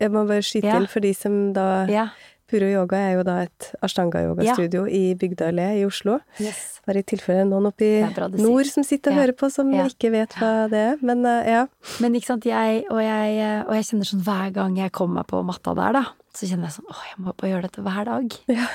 [0.00, 0.78] Jeg må bare skyte Ja.
[0.80, 2.08] til for de som da Ja.
[2.50, 6.18] Puro Yoga er jo da et ashtanga-yogastudio i Bygdøy allé i Oslo.
[6.40, 6.80] Yes.
[6.84, 9.22] Bare i tilfelle noen oppe i nord som sitter og Ja.
[9.22, 9.84] hører på, som Ja.
[9.86, 10.96] ikke vet hva det er.
[11.00, 11.66] Men uh, ja.
[12.00, 15.28] Men ikke sant, jeg og, jeg og jeg kjenner sånn hver gang jeg kommer meg
[15.28, 18.04] på matta der, da, så kjenner jeg sånn åh, jeg må bare gjøre dette hver
[18.04, 18.40] dag.
[18.48, 18.66] Ja.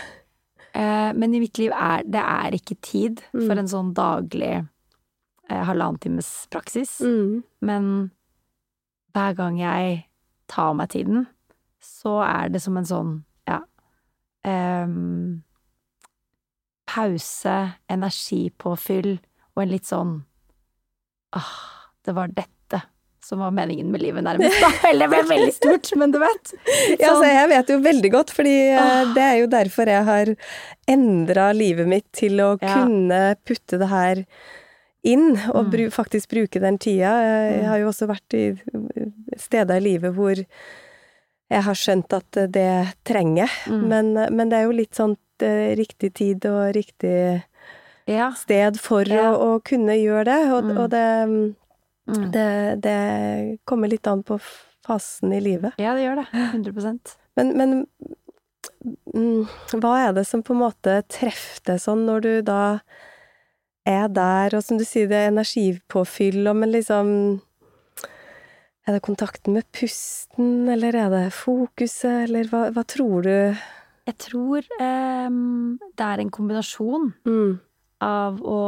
[0.76, 3.46] Eh, men i mitt liv er det er ikke tid Mm.
[3.48, 4.68] for en sånn daglig
[5.50, 7.00] eh, halvannen times praksis.
[7.02, 7.44] Mm.
[7.62, 8.12] Men
[9.14, 10.06] hver gang jeg
[10.48, 11.28] tar meg tiden,
[11.80, 13.62] så er det som en sånn, ja
[14.44, 14.88] eh,
[16.88, 17.56] Pause,
[17.90, 19.16] energipåfyll
[19.56, 20.24] og en litt sånn
[21.36, 21.54] Åh,
[22.06, 22.54] det var dette
[23.26, 24.60] som var meningen med livet, nærmest.
[24.62, 24.70] Da.
[24.92, 26.52] Eller det ble veldig stort, men du vet.
[26.54, 26.58] Så.
[27.00, 30.06] Ja, altså, sånn- jeg vet jo veldig godt, fordi eh, det er jo derfor jeg
[30.12, 30.32] har
[30.94, 32.76] endra livet mitt til å Ja.
[32.76, 34.26] kunne putte det her
[35.06, 35.72] inn, og Mm.
[35.72, 37.12] bru, faktisk bruke den tida.
[37.22, 37.66] Jeg Mm.
[37.70, 38.46] har jo også vært i
[39.38, 40.36] steder i livet hvor
[41.52, 43.88] jeg har skjønt at det trenger jeg, Mm.
[43.88, 47.44] men, men det er jo litt sånn eh, riktig tid og riktig
[48.08, 48.32] Ja.
[48.32, 49.34] sted for Ja.
[49.34, 50.78] å, å kunne gjøre det, og, Mm.
[50.80, 51.56] og det,
[52.06, 52.26] Mm.
[52.32, 52.50] det,
[52.86, 53.00] det
[53.66, 54.38] kommer litt an på
[54.86, 55.74] fasen i livet.
[55.82, 56.28] ja, det gjør det.
[56.54, 57.72] 100% Men, men
[59.16, 59.48] mm,
[59.82, 62.62] hva er det som på en måte treffer deg sånn når du da
[63.86, 67.12] er der, og som du sier, det er energipåfyll, og men liksom
[68.86, 73.58] Er det kontakten med pusten, eller er det fokuset, eller hva, hva tror du
[74.06, 77.54] Jeg tror em, det er en kombinasjon mm,
[78.06, 78.62] av å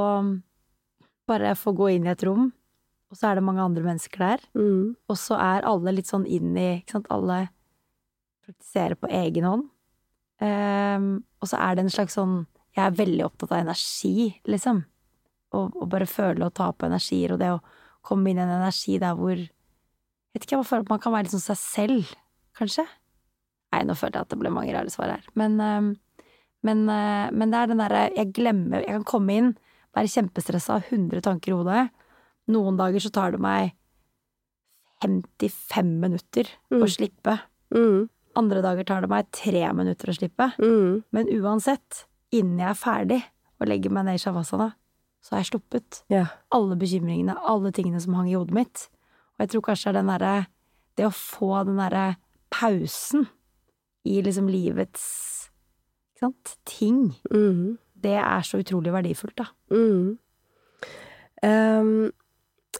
[1.28, 2.50] bare få gå inn i et rom,
[3.08, 4.43] og så er det mange andre mennesker der.
[4.58, 7.48] mm, Og så er alle litt sånn inn i Ikke sant, alle
[8.46, 9.65] praktiserer på egen hånd.
[10.38, 11.08] Um,
[11.41, 14.84] og så er det en slags sånn Jeg er veldig opptatt av energi, liksom.
[15.56, 17.63] Og, og bare føle og ta på energier, og det å
[18.06, 19.39] komme inn i en energi der hvor
[20.36, 22.10] Vet ikke, jeg bare føler at man kan være litt sånn seg selv,
[22.60, 22.84] kanskje.
[23.74, 25.24] Nei, nå følte jeg at det ble mange rare svar her.
[25.39, 25.88] Men, ehm,
[26.67, 29.50] men, eh, men det er den derre Jeg glemmer Jeg kan komme inn,
[29.96, 31.88] være kjempestressa, ha 100 tanker i hodet.
[32.48, 33.74] Noen dager så tar det meg
[35.04, 36.82] 55 minutter Mm.
[36.84, 37.40] å slippe.
[37.74, 40.54] mm, Andre dager tar det meg tre minutter å slippe.
[40.60, 43.24] mm, Men uansett, innen jeg er ferdig
[43.60, 44.74] og legger meg ned i shavasana,
[45.22, 46.28] så har jeg sluppet Yeah.
[46.52, 48.88] alle bekymringene, alle tingene som hang i hodet mitt.
[49.40, 50.48] Og jeg tror kanskje det er den derre
[50.96, 52.16] Det å få den derre
[52.50, 53.28] pausen
[54.06, 55.50] i liksom livets
[56.20, 59.46] sant, ting, Mm, det er så utrolig verdifullt, da.
[59.70, 60.18] mm.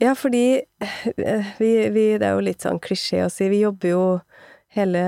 [0.04, 3.94] Ja, fordi eh, vi, vi Det er jo litt sånn klisjé å si, vi jobber
[3.94, 4.04] jo
[4.78, 5.04] hele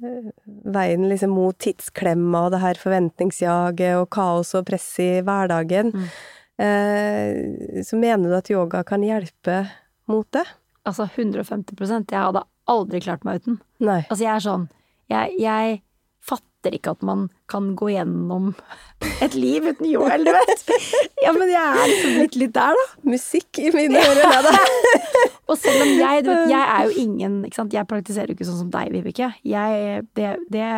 [0.00, 0.30] eh,
[0.74, 5.92] veien liksom mot tidsklemma og det her forventningsjaget og kaos og press i hverdagen.
[5.92, 6.08] Mm.
[6.64, 9.64] Eh, så mener du at yoga kan hjelpe
[10.10, 10.44] mot det?
[10.84, 13.58] Altså 150% Jeg hadde aldri klart meg uten.
[13.82, 14.02] Nei.
[14.06, 14.68] Altså, jeg er sånn
[15.10, 15.80] Jeg, jeg
[16.64, 18.52] fatter ikke at man kan gå gjennom
[19.22, 20.62] et liv uten Joel, du vet.
[21.24, 22.86] Ja, men jeg er liksom blitt litt der, da.
[23.08, 24.54] Musikk i mine ører, da.
[25.50, 27.76] Og selv om jeg, du vet, jeg er jo ingen ikke sant?
[27.76, 29.28] Jeg praktiserer jo ikke sånn som deg, Vibeke.
[29.44, 30.70] Jeg, det, det,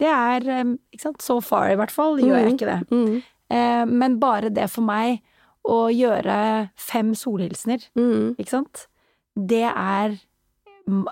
[0.00, 1.20] det er ikke sant?
[1.22, 2.80] So far, i hvert fall, gjør jeg ikke det.
[2.92, 3.20] Mm,
[3.52, 5.20] Eh, men bare det for meg
[5.68, 8.86] å gjøre fem solhilsener, mm, ikke sant,
[9.36, 10.22] det er mm,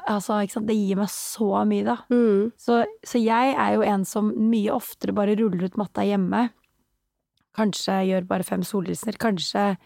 [0.09, 1.96] Altså, det gir meg så mye, da.
[2.11, 6.48] mm, Så, så jeg er jo en som mye oftere bare ruller ut matta hjemme.
[7.56, 9.18] Kanskje gjør bare fem solhilsener.
[9.20, 9.76] Kanskje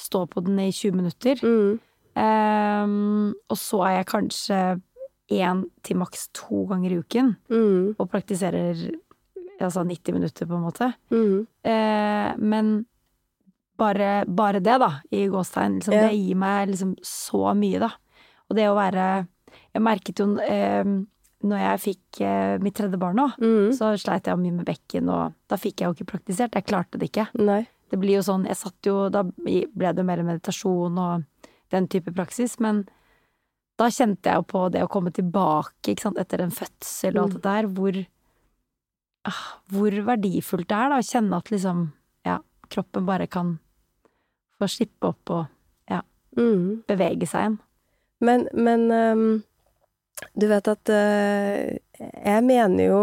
[0.00, 1.36] stå på den i 20 minutter.
[1.42, 1.80] mm,
[2.14, 4.58] Um, og så er jeg kanskje
[5.34, 8.78] én til maks to ganger i uken mm, og praktiserer
[9.58, 10.92] altså 90 minutter, på en måte.
[11.66, 12.86] Eh, men
[13.76, 16.06] bare, bare det, da, i gåstegn, liksom, Ja.
[16.06, 17.90] det gir meg liksom så mye, da.
[18.48, 19.26] Og det å være
[19.74, 20.84] Jeg merket jo eh,
[21.44, 23.72] når jeg fikk eh, mitt tredje barn nå, mm.
[23.76, 26.54] så sleit jeg mye med bekken, og da fikk jeg jo ikke praktisert.
[26.56, 27.26] Jeg klarte det ikke.
[27.38, 27.64] Nei.
[27.92, 31.26] Det blir jo sånn Jeg satt jo Da ble det jo mer meditasjon og
[31.70, 32.84] den type praksis, men
[33.78, 37.34] da kjente jeg jo på det å komme tilbake, sant, etter en fødsel og alt
[37.34, 37.36] Mm.
[37.36, 37.98] det der, hvor
[39.26, 41.92] ah, Hvor verdifullt det er, da, å kjenne at liksom
[42.24, 42.38] Ja,
[42.70, 43.58] kroppen bare kan
[44.58, 45.46] få slippe opp og
[46.34, 46.82] Mm.
[46.88, 47.58] bevege seg igjen.
[48.20, 49.42] Men, men um,
[50.34, 53.02] du vet at uh, jeg mener jo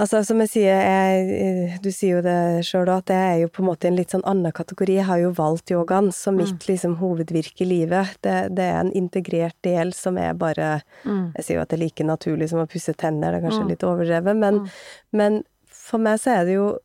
[0.00, 3.50] Altså, som jeg sier, jeg, du sier jo det sjøl òg, at jeg er jo
[3.52, 4.94] på en måte i en litt sånn annen kategori.
[4.96, 8.14] Jeg har jo valgt yogaen som mitt liksom hovedvirke i livet.
[8.24, 10.70] Det, det er en integrert del som er bare
[11.04, 11.34] Mm.
[11.36, 13.62] Jeg sier jo at det er like naturlig som å pusse tenner, det er kanskje
[13.66, 13.68] Mm.
[13.68, 14.68] litt overdrevet, men, Mm.
[15.12, 16.78] men for meg så er det jo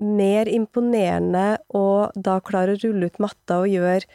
[0.00, 4.06] mer imponerende å da klare å rulle ut matta og gjøre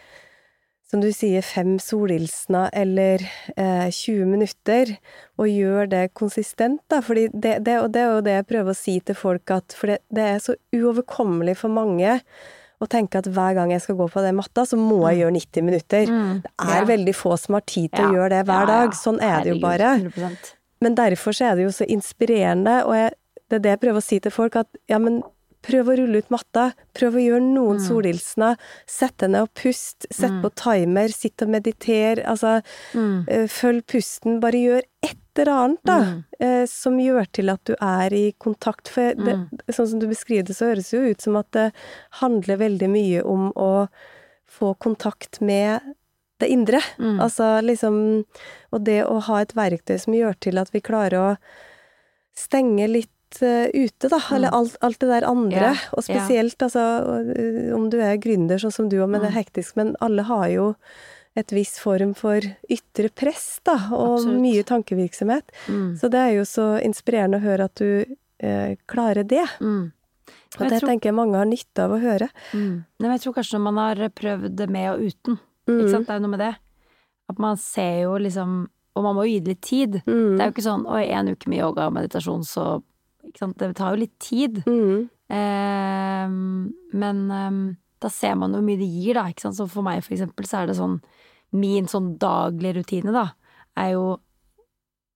[0.88, 3.24] som du sier, fem solhilsener eller
[3.58, 4.94] eh, 20 minutter,
[5.38, 7.02] og gjør det konsistent, da.
[7.04, 9.76] Fordi det, det, og det er jo det jeg prøver å si til folk, at
[9.76, 12.20] for det, det er så uoverkommelig for mange
[12.80, 15.34] å tenke at hver gang jeg skal gå på den matta, så må jeg gjøre
[15.40, 16.12] 90 minutter.
[16.46, 16.86] Det er Ja.
[16.86, 18.10] veldig få som har tid til Ja.
[18.10, 18.92] å gjøre det hver dag.
[18.94, 19.96] Sånn er det jo bare.
[19.98, 20.54] 100%.
[20.80, 23.12] Men derfor så er det jo så inspirerende, og jeg,
[23.50, 25.24] det er det jeg prøver å si til folk, at ja, men
[25.68, 28.58] prøv å rulle ut matta, prøv å gjøre noen solhilsener,
[28.90, 32.58] sett deg ned og pust, sett på timer, sitt og mediter, altså
[32.96, 33.48] mm.
[33.52, 35.98] følg pusten, bare gjør et eller annet da,
[36.40, 39.38] eh, som gjør til at du er i kontakt, for det,
[39.70, 41.68] sånn som du beskriver det, så høres det jo ut som at det
[42.22, 43.72] handler veldig mye om å
[44.48, 45.94] få kontakt med
[46.40, 46.82] det indre.
[47.22, 48.24] Altså liksom
[48.72, 51.30] Og det å ha et verktøy som gjør til at vi klarer å
[52.38, 54.20] stenge litt eh, ute, da.
[54.36, 55.74] Eller alt, alt det der andre.
[55.74, 56.84] Ja, Og spesielt, altså,
[57.36, 60.24] eh, om du er gründer sånn som du òg, men det er hektisk, men alle
[60.24, 60.76] har jo
[61.36, 64.42] et viss form for ytre press, da, og Absolutt.
[64.42, 65.44] mye tankevirksomhet.
[66.00, 68.06] Så det er jo så inspirerende å høre at du
[68.40, 69.46] eh, klarer det.
[69.62, 69.92] Mm.
[70.60, 72.30] Og det tror- tenker jeg mange har nytte av å høre.
[72.54, 72.86] Mm.
[73.00, 75.82] Nei, men jeg tror kanskje når man har prøvd det med og uten, Mm.
[75.82, 76.56] ikke sant, det er jo noe med det.
[77.30, 79.92] At man ser jo liksom Og man må jo gi det litt tid.
[80.08, 80.38] Mm.
[80.38, 82.82] Det er jo ikke sånn oi, en uke med yoga og meditasjon, så
[83.34, 84.62] Det tar jo litt tid.
[84.68, 85.08] Mm.
[85.34, 87.62] Ehm, men ehm,
[88.00, 89.28] da ser man jo hvor mye det gir, da.
[89.32, 89.58] Ikke sant?
[89.60, 91.02] Så for meg, for eksempel, så er det sånn
[91.56, 93.30] Min sånn daglige rutine, da,
[93.80, 94.08] er jo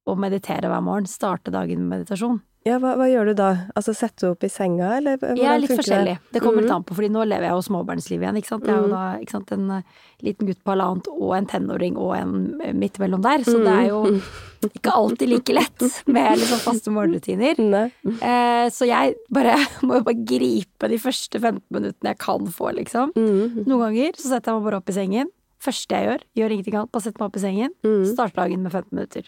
[0.07, 1.09] å meditere hver morgen.
[1.11, 2.37] Starte dagen med meditasjon.
[2.61, 3.45] Ja, hva, hva gjør du da?
[3.73, 6.13] Altså setter du opp i senga, eller hvordan Jeg er litt forskjellig.
[6.31, 6.75] Det kommer litt Mhm.
[6.75, 8.65] an på, fordi nå lever jeg jo småbarnslivet igjen, ikke sant.
[8.69, 9.81] Jeg er jo da ikke sant, en eh,
[10.21, 13.73] liten gutt på halvannet og en tenåring og en eh, midt mellom der, så det
[13.73, 14.21] er jo Mhm.
[14.77, 17.57] ikke alltid like lett med liksom faste morgenrutiner.
[18.21, 22.69] Eh, så jeg bare må jo bare gripe de første 15 minuttene jeg kan få,
[22.77, 23.11] liksom.
[23.17, 25.27] Noen ganger så setter jeg meg bare opp i sengen.
[25.61, 27.73] Første jeg gjør, gjør ingenting annet, bare setter meg opp i sengen.
[28.05, 29.23] Starter dagen med 15 minutter.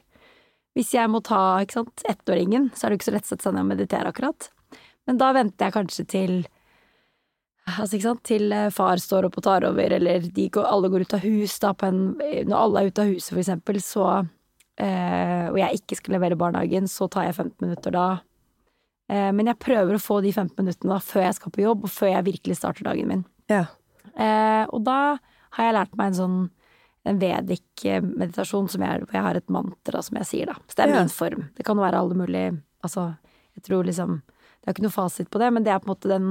[0.74, 3.56] Hvis jeg må ta sant, ettåringen, så er det ikke så lett å sette seg
[3.56, 4.50] ned og meditere akkurat.
[5.08, 6.44] Men da venter jeg kanskje til
[7.64, 10.90] Altså, ikke sant, til eh, far står opp og tar over, eller de går, alle
[10.92, 13.80] går ut av hus, da, på en Når alle er ute av huset, for eksempel,
[13.80, 18.08] så øh, Og jeg ikke skal levere barnehagen, så tar jeg 15 minutter da.
[19.08, 21.88] Eh, men jeg prøver å få de 15 minuttene da før jeg skal på jobb,
[21.88, 23.24] og før jeg virkelig starter dagen min.
[23.52, 23.64] Ja.
[24.14, 25.00] Eh, og da
[25.56, 26.38] har jeg lært meg en sånn
[27.06, 30.56] en Vedic-meditasjon hvor jeg har et mantra som jeg sier, da.
[30.68, 31.50] Så det er min form.
[31.58, 33.14] Det kan jo være alle mulige Altså,
[33.56, 35.94] jeg tror liksom Det er ikke noe fasit på det, men det er på en
[35.96, 36.28] måte den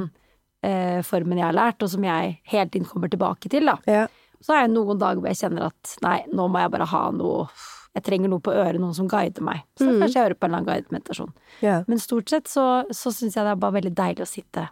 [0.64, 3.76] eh, formen jeg har lært, og som jeg hele tiden kommer tilbake til, da.
[3.86, 4.06] Ja.
[4.40, 7.02] Så har jeg noen dager hvor jeg kjenner at nei, nå må jeg bare ha
[7.12, 7.48] noe
[7.94, 9.66] Jeg trenger noe på øret, noen som guider meg.
[9.76, 9.98] Så Mm.
[10.00, 11.32] kanskje jeg hører på en eller annen guidemeditasjon.
[11.60, 11.84] Ja.
[11.86, 14.68] Men stort sett så, så syns jeg det er bare veldig deilig å sitte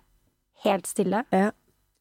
[0.65, 1.51] helt stille Ja.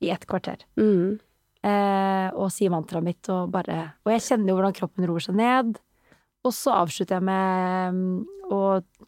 [0.01, 1.19] i et kvarter Mm.
[1.63, 5.35] Eh, og sier mantraet mitt og bare Og jeg kjenner jo hvordan kroppen roer seg
[5.35, 5.77] ned.
[6.47, 8.59] Og så avslutter jeg med mm, å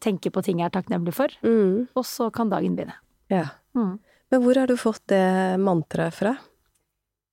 [0.04, 1.88] tenke på ting jeg er takknemlig for, Mm.
[1.96, 2.94] og så kan dagen begynne.
[3.30, 3.46] ja.
[3.74, 3.98] Mm.
[4.30, 6.34] Men hvor har du fått det mantraet fra?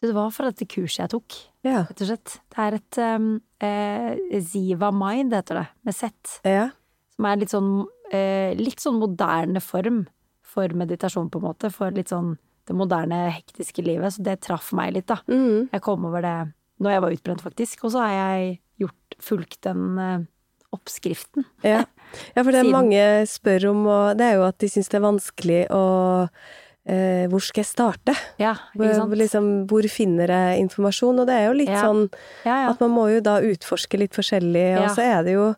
[0.01, 1.82] Det var fra dette kurset jeg tok, Ja.
[1.84, 2.39] rett og slett.
[2.49, 6.39] Det er et um, eh, Ziva Mind, heter det, med Z.
[6.45, 6.69] Ja.
[7.15, 10.08] Som er litt sånn, eh, litt sånn moderne form
[10.41, 11.71] for meditasjon, på en måte.
[11.71, 12.38] For litt sånn
[12.69, 14.13] det moderne, hektiske livet.
[14.15, 15.19] Så det traff meg litt, da.
[15.29, 15.69] Mm.
[15.73, 16.38] Jeg kom over det
[16.79, 17.84] når jeg var utbrent, faktisk.
[17.88, 20.19] Og så har jeg gjort, fulgt den eh,
[20.75, 21.43] oppskriften.
[21.65, 21.82] Ja.
[22.36, 22.71] ja, for det Siden.
[22.77, 25.84] mange spør om, og det er jo at de syns det er vanskelig å
[26.86, 28.15] eh, Hvor skal jeg starte?
[28.41, 31.19] Ja, ikke Hvor, liksom, hvor finner jeg informasjon?
[31.23, 31.84] Og det er jo litt Ja.
[31.89, 32.05] sånn
[32.45, 32.71] Ja, ja.
[32.71, 35.49] at man må jo da utforske litt forskjellig, og så er det jo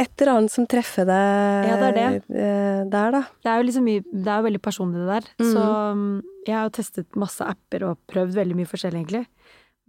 [0.00, 2.04] et eller annet som treffer deg Ja, det det.
[2.32, 3.20] eh, der, da.
[3.44, 5.26] Det er jo liksom mye Det er jo veldig personlig, det der.
[5.52, 5.64] Så
[5.98, 9.26] mm, jeg har jo testet masse apper og prøvd veldig mye forskjellig, egentlig.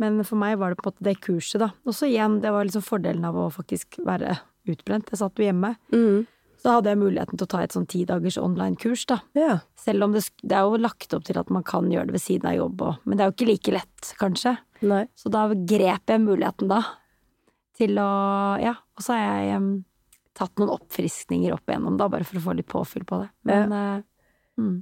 [0.02, 1.70] Men for meg var det på en måte det kurset, da.
[1.86, 4.36] Og så igjen, det var liksom fordelen av å faktisk være
[4.68, 5.08] utbrent.
[5.14, 5.76] Jeg satt jo hjemme.
[5.94, 6.26] Mm.
[6.64, 9.18] Så hadde jeg muligheten til å ta et sånn ti dagers online-kurs, da.
[9.38, 9.58] Ja.
[9.80, 12.24] Selv om det, det er jo lagt opp til at man kan gjøre det ved
[12.24, 14.58] siden av jobb og Men det er jo ikke like lett, kanskje.
[14.84, 15.06] Nei.
[15.16, 16.82] Så da grep jeg muligheten da
[17.78, 18.10] til å
[18.64, 19.84] Ja, og så er jeg
[20.38, 23.30] tatt noen oppfriskninger opp igjennom, da, bare for å få litt påfyll på det.
[23.50, 24.02] Men eh,
[24.60, 24.82] mm.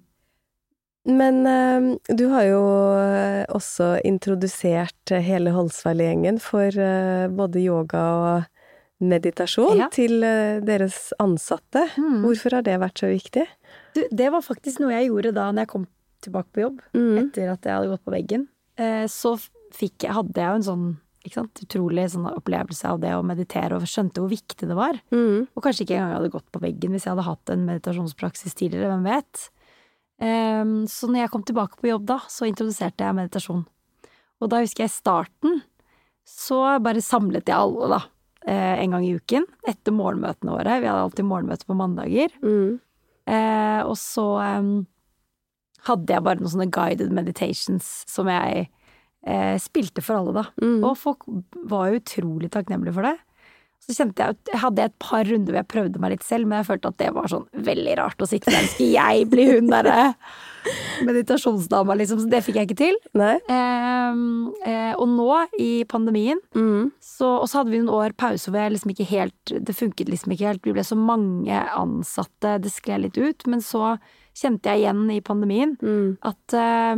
[1.09, 2.61] Men uh, du har jo
[2.93, 8.43] eh, også introdusert hele Holsveilet-gjengen for uh, både yoga og
[9.01, 9.87] meditasjon Ja.
[9.89, 10.21] til
[10.61, 11.87] deres ansatte.
[11.97, 12.19] Mm.
[12.21, 13.47] Hvorfor har det vært så viktig?
[13.97, 15.87] Du, det var faktisk noe jeg gjorde da når jeg kom
[16.21, 17.15] tilbake på jobb, Mm.
[17.23, 18.43] etter at jeg hadde gått på veggen.
[19.09, 19.31] Så
[19.81, 20.85] jeg, hadde jeg jo en sånn
[21.25, 24.97] utrolig sånn opplevelse av det å meditere, og skjønte hvor viktig det var.
[25.13, 25.47] Mm.
[25.53, 28.57] Og kanskje ikke engang jeg hadde gått på veggen hvis jeg hadde hatt en meditasjonspraksis
[28.57, 29.49] tidligere, hvem vet.
[30.21, 33.63] Um, så når jeg kom tilbake på jobb da, så introduserte jeg meditasjon.
[34.41, 35.61] Og da husker jeg starten,
[36.27, 38.01] så bare samlet jeg alle, da.
[38.45, 39.45] eh, En gang i uken.
[39.67, 40.79] Etter morgenmøtene våre.
[40.81, 42.33] Vi hadde alltid morgenmøte på mandager.
[42.41, 42.79] Mm.
[43.29, 44.25] Uh, og så
[44.61, 44.71] um,
[45.85, 48.67] hadde jeg bare noen sånne guided meditations som jeg
[49.25, 50.45] eh, spilte for alle, da.
[50.61, 50.79] Mm.
[50.83, 51.25] Og folk
[51.69, 53.17] var jo utrolig takknemlige for det.
[53.81, 56.45] Så kjente jeg at jeg hadde et par runder hvor jeg prøvde meg litt selv,
[56.45, 58.67] men jeg følte at det var sånn veldig rart å sitte der.
[58.69, 60.11] Skal jeg bli hun derre
[61.07, 62.19] meditasjonsdama, liksom?
[62.21, 62.97] Så det fikk jeg ikke til.
[63.17, 66.91] Ehm, eh, og nå, i pandemien, Mm.
[67.01, 70.09] så, og så hadde vi noen år pause hvor jeg liksom ikke helt Det funket
[70.09, 70.61] liksom ikke helt.
[70.65, 73.47] Vi ble så mange ansatte, det skled litt ut.
[73.47, 73.97] Men så
[74.37, 76.17] kjente jeg igjen i pandemien Mm.
[76.21, 76.95] at eh,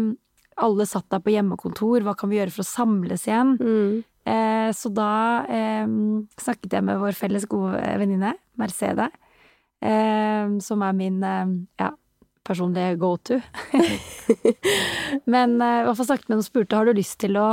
[0.62, 2.04] alle satt der på hjemmekontor.
[2.06, 3.56] Hva kan vi gjøre for å samles igjen?
[3.60, 4.04] Mm.
[4.34, 5.12] Eh, så da
[5.51, 5.84] eh,
[6.39, 9.10] snakket jeg med vår felles gode venninne, Mercede,
[9.84, 11.91] eh, som er min eh, ja,
[12.47, 13.41] personlige go to.
[15.34, 17.47] Men eh, i hvert fall snakket med henne og spurte har du lyst til å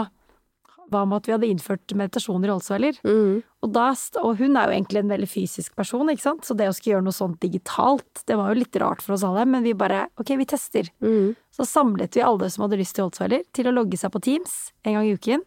[0.91, 2.97] Hva med at vi hadde innført meditasjoner i Rollsøyler?
[3.07, 3.41] Mm.
[3.61, 3.91] Og, da,
[4.23, 6.97] og hun er jo egentlig en veldig fysisk person, ikke sant, så det å skulle
[6.97, 10.07] gjøre noe sånt digitalt, det var jo litt rart for oss alle, men vi bare
[10.21, 10.91] ok, vi tester.
[11.05, 11.37] Mm.
[11.55, 14.57] Så samlet vi alle som hadde lyst til Holtzweiler, til å logge seg på Teams
[14.83, 15.45] en gang i uken.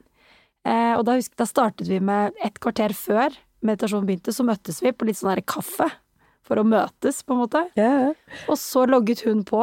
[0.64, 4.80] Eh, og da, husk, da startet vi med et kvarter før meditasjonen begynte, så møttes
[4.84, 5.90] vi på litt sånn her kaffe.
[6.44, 7.62] For å møtes, på en måte.
[7.80, 8.12] Ja.
[8.52, 9.62] Og så logget hun på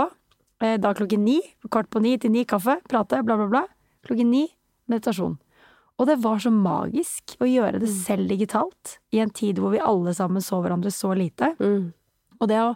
[0.64, 1.36] eh, da klokken ni,
[1.68, 3.62] kvart på ni til ni kaffe, prate, bla, bla, bla.
[4.08, 4.46] Klokken ni
[4.88, 5.36] meditasjon.
[6.00, 9.82] Og det var så magisk å gjøre det selv digitalt, i en tid hvor vi
[9.84, 11.52] alle sammen så hverandre så lite.
[11.60, 11.90] Mm.
[12.40, 12.70] Og det å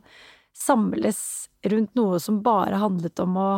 [0.54, 1.20] samles
[1.64, 3.48] rundt noe som bare handlet om å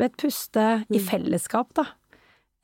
[0.00, 1.04] vet, puste i Mm.
[1.06, 1.84] fellesskap, da.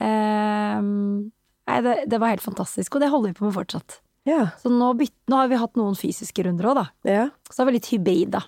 [0.00, 1.30] Ehm,
[1.68, 4.00] nei, det, det var helt fantastisk, og det holder vi på med fortsatt.
[4.26, 4.50] Yeah.
[4.60, 6.86] Så nå, byt, nå har vi hatt noen fysiske runder òg, da.
[7.06, 7.30] Yeah.
[7.50, 8.42] Så det vi litt hybrid, da.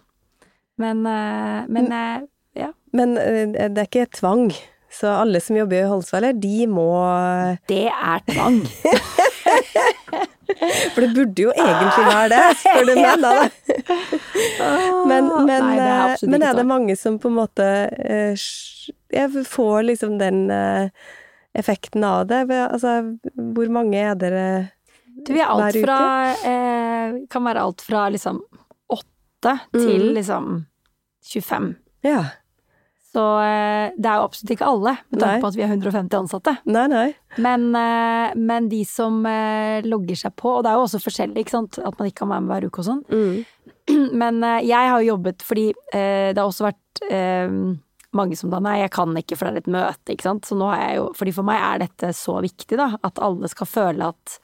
[0.82, 2.26] Men, eh, men eh,
[2.58, 2.72] ja.
[2.92, 4.50] Men eh, det er ikke tvang.
[4.92, 6.90] Så alle som jobber i Holsweiler, de må
[7.70, 8.60] Det er tvang.
[10.92, 13.32] For det burde jo egentlig være det, spør du meg, da.
[15.08, 18.44] Men, men, Nei, er eh, men er det mange som på en måte eh,
[19.12, 20.90] Jeg får liksom den eh,
[21.56, 22.44] effekten av det.
[22.50, 22.98] Altså,
[23.56, 24.44] hvor mange er dere
[25.24, 25.86] Du, vi er alt Hver uke?
[25.86, 26.00] fra
[26.52, 28.42] eh, Kan være alt fra liksom
[28.92, 30.14] åtte til mm.
[30.20, 30.52] liksom
[31.32, 31.74] 25.
[32.06, 32.22] Ja.
[33.12, 36.16] Så eh, det er jo absolutt ikke alle, med tanke på at vi er 150
[36.16, 36.54] ansatte.
[36.64, 37.06] Nei, nei.
[37.44, 41.44] Men, eh, men de som eh, logger seg på, og det er jo også forskjellig,
[41.44, 43.02] ikke sant, at man ikke kan være med hver uke og sånn.
[43.12, 43.42] Mm.
[44.22, 47.00] Men jeg har jo jobbet fordi det har også vært
[48.14, 50.48] mange som da nei, jeg kan ikke for det er et møte, ikke sant.
[50.48, 53.50] Så nå har jeg jo Fordi for meg er dette så viktig, da, at alle
[53.50, 54.36] skal føle at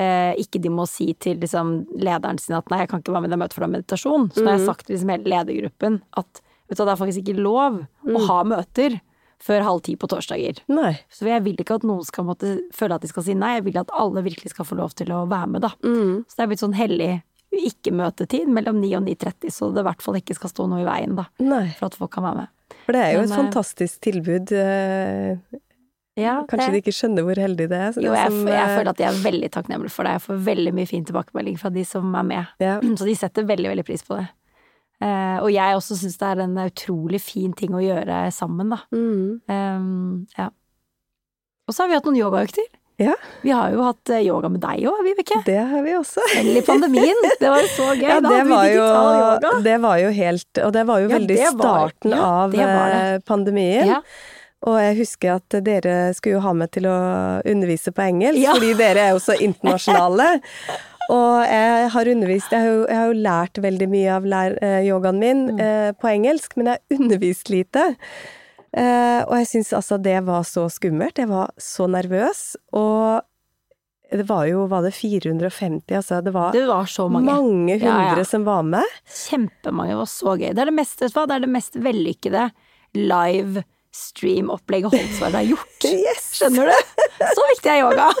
[0.00, 3.26] eh, ikke de må si til liksom, lederen sin at nei, jeg kan ikke være
[3.26, 4.30] med i det møtet for det er meditasjon.
[4.32, 6.42] Så nå har jeg sagt til liksom, hele ledergruppen at
[6.72, 8.98] vet du, det er faktisk ikke lov å ha møter
[9.42, 10.60] før halv ti på torsdager.
[10.70, 10.92] Nei.
[11.10, 13.64] Så jeg vil ikke at noen skal måtte føle at de skal si nei, jeg
[13.66, 15.72] vil at alle virkelig skal få lov til å være med, da.
[15.82, 16.20] Mm.
[16.30, 17.08] Så det er blitt sånn hellig
[17.52, 20.86] ikke-møtetid mellom 9 og 9.30, så det i hvert fall ikke skal stå noe i
[20.86, 21.26] veien, da.
[21.42, 21.66] Nei.
[21.78, 22.54] For at folk kan være med.
[22.86, 24.52] For det er jo Men, et eh, fantastisk tilbud.
[24.56, 25.58] eh,
[26.22, 27.90] Ja, Kanskje det, de ikke skjønner hvor heldig det er.
[27.92, 30.14] så det Jo, jeg, som, jeg eh, føler at jeg er veldig takknemlig for det.
[30.16, 32.54] Jeg får veldig mye fin tilbakemelding fra de som er med.
[32.60, 32.78] ja.
[33.00, 34.26] Så de setter veldig, veldig pris på det.
[35.02, 38.78] Eh, og jeg også syns det er en utrolig fin ting å gjøre sammen, da.
[38.94, 39.40] Mm.
[39.50, 40.50] Ehm, ja.
[41.66, 42.68] Og så har vi hatt noen yogaøkter.
[43.02, 43.14] Ja.
[43.42, 45.40] Vi har jo hatt eh, yoga med deg òg, Vibeke.
[45.46, 46.22] Det har vi også.
[46.34, 47.24] Selv i pandemien.
[47.40, 48.04] Det var jo så gøy.
[48.06, 48.84] Ja, det var, jo,
[49.64, 53.16] det var jo helt Og det var jo Ja, veldig var- starten ja, av eh,
[53.26, 53.90] pandemien.
[53.96, 54.00] Ja.
[54.62, 56.94] Og jeg husker at dere skulle jo ha meg til å
[57.50, 60.28] undervise på engelsk, fordi dere er jo så internasjonale.
[61.10, 64.54] Og jeg har undervist Jeg har jo, jeg har jo lært veldig mye av lær,
[64.62, 65.60] eh, yogaen min Mm.
[65.60, 67.96] eh, på engelsk, men jeg har undervist lite.
[68.74, 71.18] Eh, og jeg syns altså det var så skummelt.
[71.18, 72.56] Jeg var så nervøs.
[72.72, 73.20] Og
[74.12, 75.96] det var jo Var det 450?
[75.96, 77.24] Altså, det var Det var så mange.
[77.26, 78.24] mange hundre ja.
[78.24, 78.84] som var med.
[79.08, 79.90] Kjempemange.
[79.90, 80.54] Det var så gøy.
[80.54, 80.98] Det er det mest?
[81.00, 82.50] Det er det mest vellykkede
[82.94, 83.64] live
[83.96, 85.68] stream-opplegget Holsvard har gjort.
[85.92, 86.28] Yes!
[86.38, 87.00] Skjønner du?
[87.22, 88.08] Så viktig er yoga!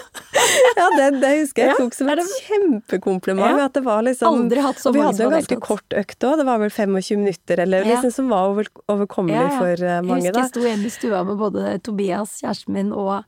[0.76, 3.58] Ja, det, det husker jeg jeg tok som et kjempekompliment.
[3.60, 3.66] Ja.
[3.68, 6.38] At det var liksom Aldri hatt så mange vi hadde jo ganske kort økt òg.
[6.40, 7.90] Det var vel 25 minutter, eller Ja.
[7.94, 10.24] liksom som var over, overkommelig for mange.
[10.24, 13.22] Jeg husker jeg sto hjemme i stua med både Tobias, kjæresten min, og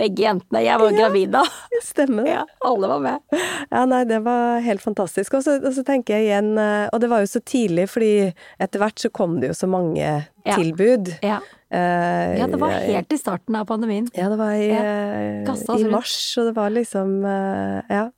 [0.00, 0.62] begge jentene.
[0.66, 1.44] Jeg var gravid da.
[1.92, 2.34] Stemmer det.
[2.34, 3.38] Ja, alle var med.
[3.70, 5.38] Ja, nei, det var helt fantastisk.
[5.38, 8.12] Og så, og så tenker jeg igjen eh, Og det var jo så tidlig, fordi
[8.58, 10.02] etter hvert så kom det jo så mange
[10.44, 10.54] Ja.
[10.56, 11.14] tilbud.
[11.22, 11.38] Ja.
[11.70, 14.08] Eh, ja, det var helt i starten av pandemien.
[14.14, 15.46] Ja, det var i, Ja.
[15.46, 18.10] kassa, i mars, og det var liksom uh, Ja.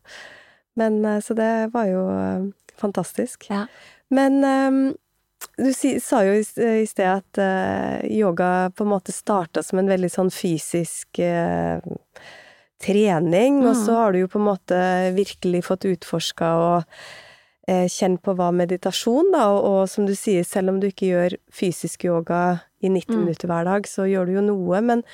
[0.75, 2.47] Men eh, så det var jo eh,
[2.81, 3.47] fantastisk.
[3.51, 3.67] Ja.
[4.09, 4.95] Men um,
[5.59, 6.45] Du si, sa jo i,
[6.83, 11.83] i sted at uh, yoga på en måte starta som en veldig sånn fysisk eh,
[12.83, 14.79] trening, og så har du jo på en måte
[15.17, 16.95] virkelig fått utforska og
[17.69, 21.11] eh, kjent på hva meditasjon, da, og, og som du sier, selv om du ikke
[21.13, 25.05] gjør fysisk yoga i 90 minutter hver dag, så gjør du jo noe, men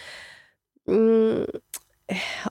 [0.89, 1.45] mm,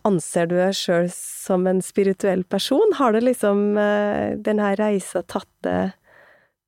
[0.05, 2.91] Anser du deg sjøl som en spirituell person?
[2.99, 5.79] Har det liksom eh, den her reisa tatt det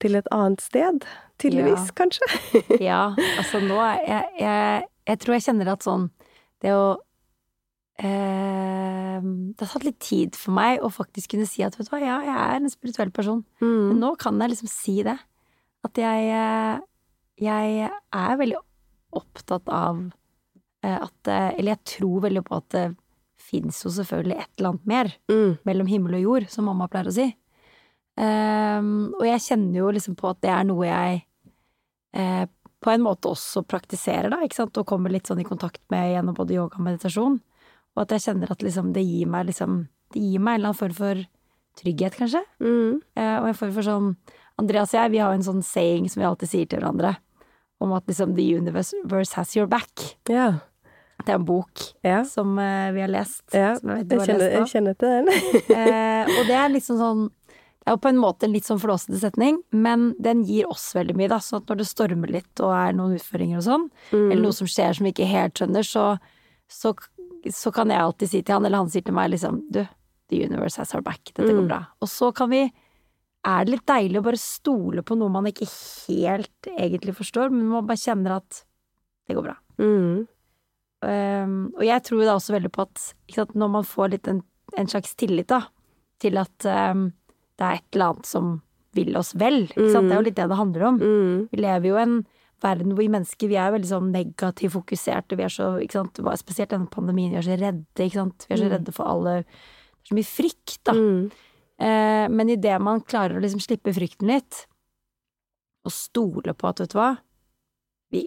[0.02, 1.06] til et annet sted?
[1.38, 1.98] Tydeligvis, Ja.
[2.00, 2.30] kanskje?
[2.90, 3.02] Ja,
[3.38, 3.78] altså nå
[4.08, 6.10] jeg, jeg Jeg tror jeg kjenner at sånn
[6.66, 6.98] Det å
[8.00, 11.94] eh, Det har tatt litt tid for meg å faktisk kunne si at vet du
[11.94, 13.44] hva, ja, jeg er en spirituell person.
[13.62, 14.00] Men Mm.
[14.00, 15.18] nå kan jeg liksom si det.
[15.84, 16.80] At jeg eh,
[17.42, 18.58] Jeg er veldig
[19.16, 20.12] opptatt av
[20.84, 22.96] eh, at eh, Eller jeg tror veldig på at det
[23.40, 25.58] fins jo selvfølgelig et eller annet mer Mm.
[25.66, 27.36] mellom himmel og jord, som mamma pleier å si.
[28.20, 31.22] Um, og jeg kjenner jo liksom på at det er noe jeg
[32.14, 32.46] eh,
[32.84, 36.12] på en måte også praktiserer, da, ikke sant, og kommer litt sånn i kontakt med
[36.14, 37.40] gjennom både yoga og meditasjon.
[37.96, 40.72] Og at jeg kjenner at liksom det gir meg liksom Det gir meg en eller
[40.72, 41.26] annen form for
[41.80, 42.42] trygghet, kanskje.
[42.60, 43.02] Mm.
[43.16, 44.08] Eh, og en form for sånn
[44.60, 47.14] Andreas og jeg, vi har en sånn saying som vi alltid sier til hverandre,
[47.80, 48.94] om at liksom the universe
[49.38, 50.18] has your back.
[50.28, 50.60] Ja.
[51.24, 52.24] Det er en bok Ja.
[52.24, 53.44] som eh, vi har lest.
[53.52, 55.30] Som jeg Jeg kjenner, jeg kjenner til den.
[55.80, 58.80] Eh, og det er liksom sånn Det er jo på en måte en litt sånn
[58.82, 61.38] flåsete setning, men den gir oss veldig mye, da.
[61.40, 64.32] Sånn at når det stormer litt og er noen utfordringer og sånn, Mm.
[64.32, 66.20] eller noe som skjer som vi ikke helt skjønner, så,
[66.68, 66.92] så,
[67.54, 69.82] så kan jeg alltid si til han, eller han sier til meg liksom Du,
[70.30, 71.22] the universe has our back.
[71.34, 71.68] Dette går Mm.
[71.70, 71.80] bra.
[72.02, 72.66] Og så kan vi
[73.48, 75.66] er det litt deilig å bare stole på noe man ikke
[76.10, 78.64] helt egentlig forstår, men man bare kjenner at
[79.30, 79.56] det går bra.
[79.80, 80.28] Mm.
[81.02, 84.42] Um, og jeg tror da også veldig på at sant, når man får litt en,
[84.76, 85.62] en slags tillit da,
[86.20, 87.06] til at um,
[87.56, 88.58] det er et eller annet som
[88.98, 90.10] vil oss vel, sant?
[90.10, 90.98] det er jo litt det det handler om.
[91.00, 91.48] Mm.
[91.54, 92.18] Vi lever jo en
[92.64, 96.22] verden hvor vi mennesker vi er veldig sånn negativt fokuserte, vi er så, ikke sant,
[96.42, 99.36] spesielt denne pandemien, vi er så redde, ikke sant, vi er så redde for alle,
[99.44, 100.96] det er så mye frykt da.
[100.98, 101.22] Mm.
[101.80, 104.66] Eh, men idet man klarer å liksom slippe frykten litt,
[105.88, 107.14] og stole på at, vet du hva
[108.12, 108.26] vi,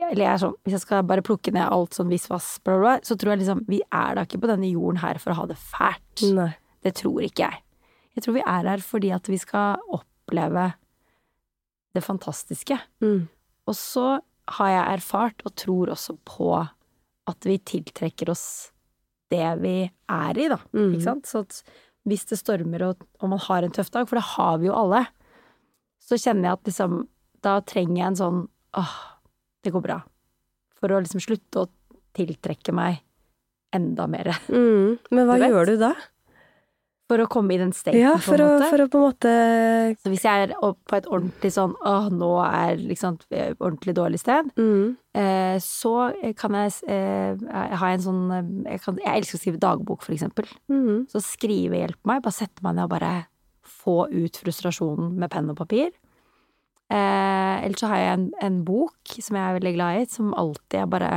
[0.00, 2.80] Eller jeg er sånn, hvis jeg skal bare plukke ned alt sånn visvas, bla, bla,
[2.84, 5.42] bla, så tror jeg liksom Vi er da ikke på denne jorden her for å
[5.42, 6.24] ha det fælt.
[6.34, 6.50] Nei.
[6.84, 7.60] Det tror ikke jeg.
[8.14, 10.66] Jeg tror vi er her fordi at vi skal oppleve
[11.94, 12.78] det fantastiske.
[13.02, 13.28] Mm.
[13.70, 14.06] Og så
[14.58, 16.50] har jeg erfart, og tror også på,
[17.24, 18.46] at vi tiltrekker oss
[19.32, 20.58] det vi er i, da.
[20.76, 20.90] Mm.
[20.92, 21.30] Ikke sant?
[21.30, 21.44] Så
[22.04, 24.76] hvis det stormer og, og man har en tøff dag, for det har vi jo
[24.76, 25.06] alle,
[26.04, 26.96] så kjenner jeg at liksom
[27.44, 28.38] Da trenger jeg en sånn
[28.76, 28.92] åh,
[29.64, 29.98] det går bra.
[30.76, 31.70] For å liksom slutte å
[32.16, 33.02] tiltrekke meg
[33.74, 34.30] enda mer.
[34.48, 34.96] Mm.
[35.10, 35.90] Men hva Du gjør du da?
[37.14, 38.68] For å komme i den staten, Ja, på en å, måte.
[38.72, 39.34] for å på en måte
[40.02, 43.20] Så hvis jeg er på et ordentlig sånn åh, nå er liksom
[43.60, 44.96] ordentlig dårlig sted, mm.
[45.20, 45.94] eh, så
[46.40, 47.44] kan jeg eh,
[47.78, 48.24] ha en sånn
[48.66, 50.48] jeg, kan, jeg elsker å skrive dagbok, for eksempel.
[50.72, 51.06] Mm.
[51.12, 52.24] Så skrive hjelper meg.
[52.24, 53.12] Bare sette meg ned og bare
[53.64, 55.94] få ut frustrasjonen med penn og papir.
[56.92, 60.34] Eh, Eller så har jeg en, en bok som jeg er veldig glad i, som
[60.36, 61.12] alltid er bare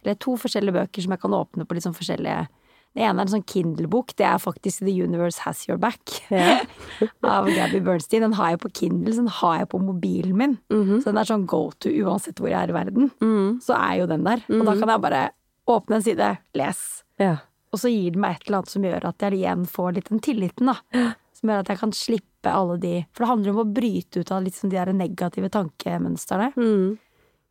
[0.00, 2.46] Eller to forskjellige bøker som jeg kan åpne på litt sånn forskjellige
[2.90, 4.16] Det ene er en sånn Kindle-bok.
[4.18, 6.56] Det er faktisk The Universe Has Your Back Ja.
[7.36, 8.24] av Gabby Bernstein.
[8.26, 10.56] Den har jeg på Kindle, så den har jeg på mobilen min.
[10.72, 10.98] Mhm.
[10.98, 13.12] Så den er sånn go to uansett hvor jeg er i verden.
[13.22, 13.60] Mm.
[13.62, 14.42] Så er jo den der.
[14.50, 15.22] Og da kan jeg bare
[15.70, 16.82] åpne en side, les.
[17.22, 17.36] Ja.
[17.70, 20.10] Og så gir det meg et eller annet som gjør at jeg igjen får litt
[20.10, 21.12] den tilliten, da.
[21.38, 24.32] Som gjør at jeg kan slippe alle de For det handler om å bryte ut
[24.34, 26.50] av litt sånn de der negative tankemønstrene.
[26.58, 26.98] Mm.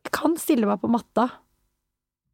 [0.04, 1.30] Jeg kan stille meg på matta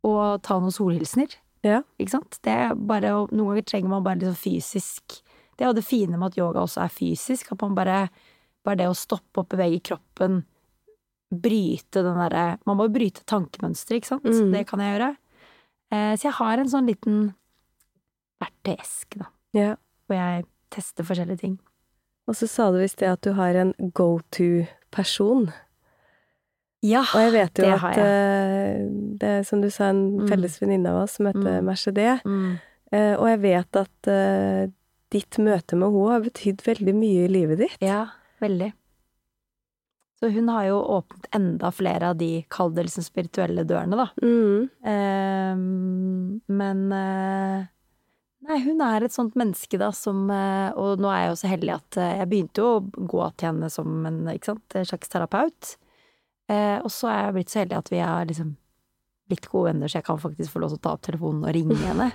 [0.06, 1.38] og ta noen solhilsener.
[1.66, 1.82] Ja.
[1.98, 2.38] Ikke sant?
[2.46, 5.20] Det er bare, Noen ganger trenger man bare sånn fysisk
[5.56, 7.52] Det er jo det fine med at yoga også er fysisk.
[7.52, 8.06] At man bare
[8.66, 10.40] Bare det å stoppe opp, bevege kroppen,
[11.30, 14.26] bryte den derre Man må jo bryte tankemønsteret, ikke sant?
[14.26, 14.52] Mm.
[14.54, 15.10] Det kan jeg gjøre.
[15.94, 17.20] Eh, så jeg har en sånn liten
[18.42, 19.70] verktøyeske, da, ja.
[20.06, 21.54] hvor jeg tester forskjellige ting.
[22.26, 25.48] Og så sa du i sted at du har en go to-person.
[26.84, 28.82] Ja, Og jeg vet jo det at eh,
[29.20, 30.28] det er som du sa, en Mm.
[30.28, 31.64] felles venninne av oss som heter Mm.
[31.64, 32.20] Mercedes.
[32.24, 32.58] Mm.
[32.92, 34.66] Uh, og jeg vet at uh,
[35.10, 37.78] ditt møte med henne har betydd veldig mye i livet ditt.
[37.80, 38.06] Ja,
[38.40, 38.72] veldig.
[40.20, 44.06] Så hun har jo åpnet enda flere av de, kall det liksom spirituelle dørene, da.
[44.22, 44.70] Mm.
[44.86, 46.88] Ehm, men
[48.46, 51.74] Nei, hun er et sånt menneske, da, som Og nå er jeg jo så heldig
[51.74, 55.76] at jeg begynte jo å gå til henne som en, sant, en slags terapeut.
[56.48, 58.52] Eh, og så er jeg blitt så heldig at vi er liksom
[59.26, 61.54] blitt gode venner, så jeg kan faktisk få lov til å ta opp telefonen og
[61.56, 62.12] ringe henne.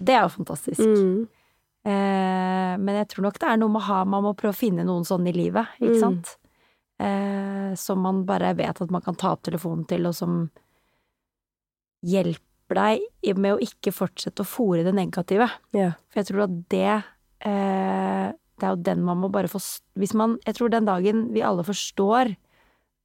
[0.00, 0.80] Det er jo fantastisk.
[0.80, 1.28] Mm.
[1.84, 4.56] Eh, men jeg tror nok det er noe med å ha Man må prøve å
[4.60, 6.00] finne noen sånn i livet, ikke Mm.
[6.00, 6.36] sant?
[7.00, 10.50] eh, som man bare vet at man kan ta opp telefonen til, og som
[12.06, 15.48] hjelper deg med å ikke fortsette å fòre det negative.
[15.76, 15.96] Yeah.
[16.12, 16.84] For jeg tror at det
[17.44, 18.28] eh,
[18.60, 19.58] Det er jo den man må bare få
[19.96, 22.34] Hvis man Jeg tror den dagen vi alle forstår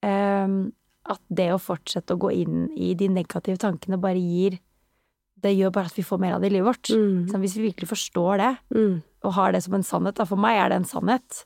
[0.05, 4.59] at det å fortsette å gå inn i de negative tankene bare gir
[5.45, 6.89] Det gjør bare at vi får mer av det i livet vårt.
[6.95, 7.27] Mm.
[7.29, 9.03] Så hvis vi virkelig forstår det, Mm.
[9.23, 11.43] og har det som en sannhet, da for meg er det en sannhet,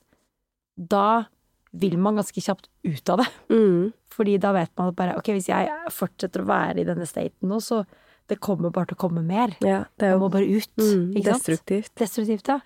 [0.78, 1.26] da
[1.74, 3.28] vil man ganske kjapt ut av det.
[3.50, 3.92] Mm.
[4.10, 7.50] Fordi da vet man at bare ok, hvis jeg fortsetter å være i denne staten
[7.50, 7.86] nå, så
[8.30, 9.58] det kommer bare til å komme mer.
[9.60, 10.70] Ja, det er Jeg må bare ut.
[10.78, 11.44] mm, ikke sant?
[11.44, 11.92] destruktivt.
[11.96, 12.60] Destruktivt, ja.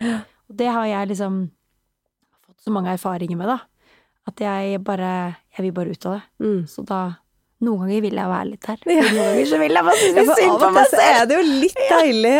[0.50, 1.50] Og det har jeg liksom
[2.46, 3.60] fått så mange erfaringer med, da.
[4.28, 6.24] At jeg bare Jeg vil bare ut av det.
[6.46, 6.62] Mm.
[6.68, 7.02] Så da
[7.64, 8.80] Noen ganger vil jeg være litt her.
[8.92, 9.02] Ja.
[9.08, 11.20] Noen ganger så vil jeg bare Ja, synes for synd på meg så selv.
[11.22, 12.40] er det jo litt deilig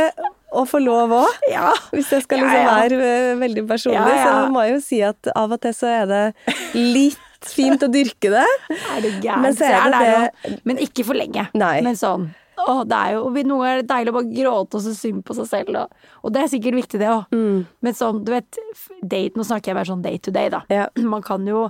[0.54, 1.38] å få lov òg.
[1.50, 1.70] Ja.
[1.94, 2.74] Hvis jeg skal liksom ja.
[2.78, 4.34] være eh, veldig personlig, Ja, ja.
[4.44, 6.24] så må jeg jo si at av og til så er det
[6.76, 8.44] litt fint å dyrke det.
[8.98, 9.42] Er det gærent?
[9.48, 10.02] Men så er det
[10.44, 11.48] det- Men ikke for lenge.
[11.56, 11.78] Nei.
[11.88, 12.28] Men sånn
[12.62, 15.24] Å, det er jo Noen ganger er det deilig å bare gråte og så synd
[15.26, 17.34] på seg selv, og, og det er sikkert viktig, det òg.
[17.34, 17.64] Mm.
[17.86, 18.60] Men sånn, du vet
[19.02, 20.62] date, Nå snakker jeg bare sånn day to day, da.
[20.72, 20.88] Ja.
[21.14, 21.68] Man kan jo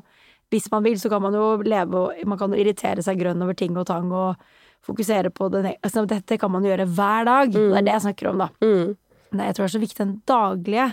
[0.54, 3.42] Hvis man vil, så kan man jo leve og Man kan jo irritere seg grønn
[3.42, 4.44] over ting og tang og
[4.84, 7.54] fokusere på det altså, Dette kan man gjøre hver dag.
[7.54, 8.50] Det er det jeg snakker om, da.
[8.60, 8.94] Mm.
[9.34, 10.88] Men jeg tror det er så viktig den daglige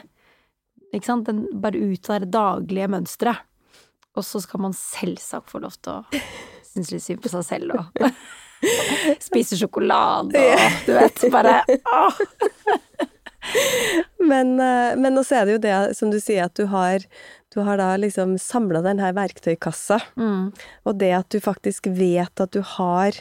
[0.94, 1.26] Ikke sant?
[1.28, 3.46] Den, bare ut av det daglige mønsteret.
[4.18, 6.22] Og så skal man selvsagt få lov til å
[6.70, 8.00] synes litt synd på seg selv og
[9.28, 12.20] spise sjokolade og du vet, bare åh.
[14.20, 17.02] Men, eh, men også er det jo det, som du sier, at du har,
[17.54, 19.96] du har da liksom samla den her verktøykassa.
[20.20, 20.50] Mm.
[20.86, 23.16] Og det at du faktisk vet at du har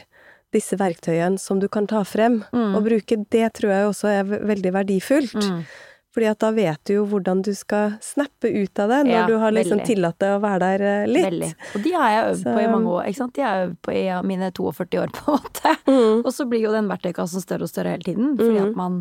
[0.54, 2.74] disse verktøyene som du kan ta frem Mm.
[2.76, 5.34] og bruke, det tror jeg også er veldig verdifullt.
[5.40, 5.60] Mm.
[6.10, 9.26] Fordi at da vet du jo hvordan du skal snappe ut av det, når Ja,
[9.30, 9.86] du har liksom veldig.
[9.86, 11.26] tillatt deg å være der eh, litt.
[11.28, 11.50] Veldig.
[11.76, 13.04] Og de har jeg øvd på i mange år.
[13.06, 13.34] ikke sant?
[13.36, 15.76] De har jeg øvd på i mine 42 år, på en måte.
[15.86, 16.24] Mm.
[16.24, 18.66] Og så blir jo den verktøykassen større og større hele tiden, fordi mm.
[18.66, 18.98] at man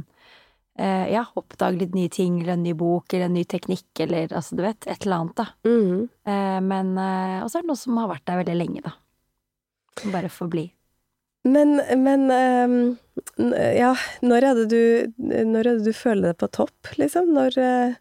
[0.77, 4.29] eh, ja, oppdager litt nye ting, eller en ny bok, eller en ny teknikk, eller
[4.29, 5.47] altså, du vet, et eller annet, da.
[5.65, 6.09] Mm.
[6.29, 8.93] Eh, men eh, Og så er det noe som har vært der veldig lenge, da.
[9.99, 10.69] Som bare får bli.
[11.47, 12.73] Men, men ehm,
[13.77, 13.93] ja,
[14.25, 17.29] når er det du Når er det du føler deg på topp, liksom?
[17.35, 17.93] Når eh,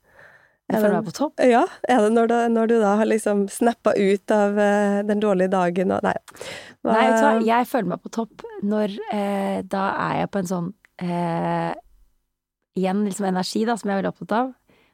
[0.68, 1.40] Jeg er føler meg på topp.
[1.46, 5.22] Ja, er det når, da, når du da har liksom snappa ut av eh, den
[5.22, 6.16] dårlige dagen og Nei.
[6.82, 10.32] Hva- Nei, vet du hva, jeg føler meg på topp når eh, Da er jeg
[10.34, 10.68] på en sånn
[11.06, 11.72] eh,
[12.78, 14.50] Igjen liksom energi, da, som jeg er veldig opptatt av.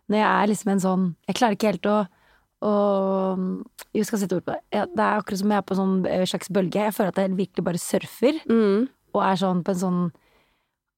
[0.08, 1.98] Når jeg er liksom en sånn Jeg klarer ikke helt å
[2.64, 2.72] å
[3.94, 4.60] jeg skal sette ord på det.
[4.74, 6.80] Ja, det er akkurat som jeg er på en sånn eh, slags bølge.
[6.88, 8.88] Jeg føler at jeg virkelig bare surfer, Mm.
[9.14, 10.04] og er sånn på en sånn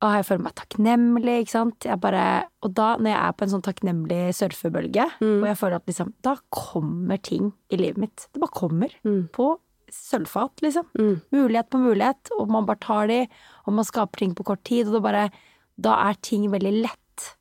[0.05, 1.85] Å, jeg føler meg takknemlig, ikke sant.
[1.89, 2.25] Jeg bare
[2.63, 5.39] Og da, når jeg er på en sånn takknemlig surfebølge, Mm.
[5.43, 8.27] og jeg føler at liksom Da kommer ting i livet mitt.
[8.33, 8.91] Det bare kommer.
[9.05, 9.31] Mm.
[9.33, 9.59] På
[9.91, 10.85] sølvfat, liksom.
[10.99, 11.23] Mm.
[11.33, 13.27] Mulighet på mulighet, og man bare tar de,
[13.67, 15.31] og man skaper ting på kort tid, og det bare
[15.81, 17.37] Da er ting veldig lett.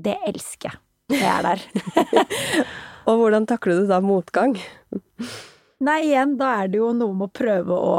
[0.00, 1.60] Det elsker jeg Det er der.
[3.10, 4.54] Og hvordan takler du da motgang?
[5.82, 7.94] Nei, igjen, da er det jo noe med å prøve å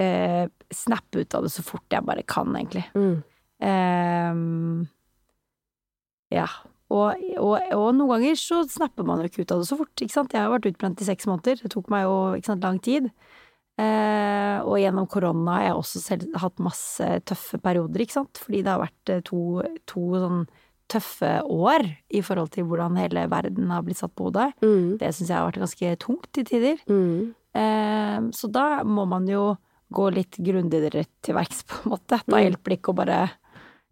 [0.00, 2.86] eh, snappe ut av det så fort jeg bare kan, egentlig.
[2.94, 3.16] Mm.
[3.66, 4.86] Ehm,
[6.32, 6.46] ja.
[6.90, 9.94] Og, og, og noen ganger så snapper man jo ikke ut av det så fort,
[9.98, 10.32] ikke sant.
[10.34, 13.10] Jeg har vært utbrent i seks måneder, det tok meg jo ikke sant, lang tid.
[13.80, 18.42] Eh, og gjennom korona har jeg også selv hatt masse tøffe perioder, ikke sant.
[18.42, 20.42] Fordi det har vært eh, to, to sånn
[20.90, 24.50] tøffe år i forhold til hvordan hele verden har blitt satt på hodet.
[24.64, 24.98] Mm.
[25.00, 26.82] Det syns jeg har vært ganske tungt til tider.
[26.90, 27.34] Mm.
[27.54, 29.52] Eh, så da må man jo
[29.92, 32.20] gå litt grundigere til verks, på en måte.
[32.26, 32.42] Da Mm.
[32.44, 33.30] hjelper det ikke å bare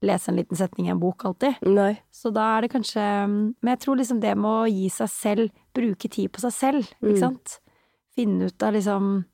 [0.01, 1.57] lese en liten setning i en bok alltid.
[1.66, 1.99] Nei.
[2.14, 3.26] Så da er det kanskje
[3.62, 6.92] Men jeg tror liksom det med å gi seg selv, bruke tid på seg selv,
[7.03, 7.09] Mm.
[7.11, 7.59] ikke sant.
[8.14, 9.24] Finne ut av liksom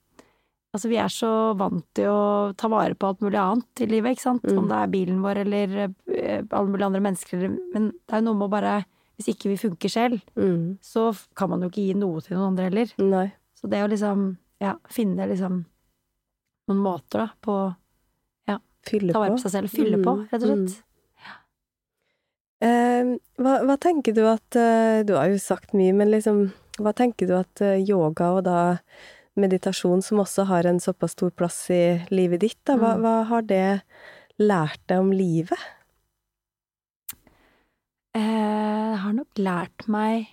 [0.75, 4.17] Altså, vi er så vant til å ta vare på alt mulig annet i livet,
[4.17, 4.43] ikke sant.
[4.43, 4.57] Mm.
[4.59, 8.19] Om det er bilen vår eller eh, alle mulige andre mennesker, eller Men det er
[8.23, 8.73] jo noe med å bare
[9.15, 10.79] Hvis ikke vi funker selv, Mm.
[10.83, 11.05] så
[11.39, 12.91] kan man jo ikke gi noe til noen andre heller.
[12.99, 13.29] Nei.
[13.55, 14.25] Så det å liksom,
[14.61, 15.61] ja, finne liksom
[16.69, 17.75] noen måter da, på å
[18.85, 19.39] Fylle ta vare på.
[19.39, 20.83] på seg selv, fylle på, Mm, rett og slett.
[22.65, 26.93] Eh, hva, hva tenker du at eh, Du har jo sagt mye, men liksom Hva
[26.97, 28.59] tenker du at eh, yoga og da
[29.37, 33.03] meditasjon, som også har en såpass stor plass i livet ditt, da, hva, Mm.
[33.03, 33.83] hva har det
[34.39, 35.59] lært deg om livet?
[38.15, 38.21] Eh,
[38.95, 40.29] jeg har nok lært meg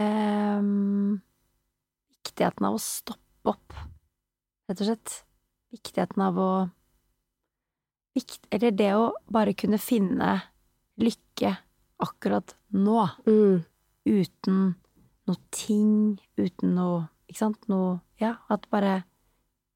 [0.00, 0.62] eh,
[2.24, 3.76] viktigheten av å stoppe opp,
[4.68, 5.22] rett og slett.
[5.74, 6.50] Viktigheten av å
[8.16, 10.42] vikt, Eller det å bare kunne finne
[10.98, 11.56] lykke
[12.00, 13.08] akkurat nå.
[13.26, 13.64] Mm.
[14.06, 14.76] uten
[15.26, 17.68] noe ting, uten noe Ikke sant?
[17.68, 19.02] Noe Ja, at bare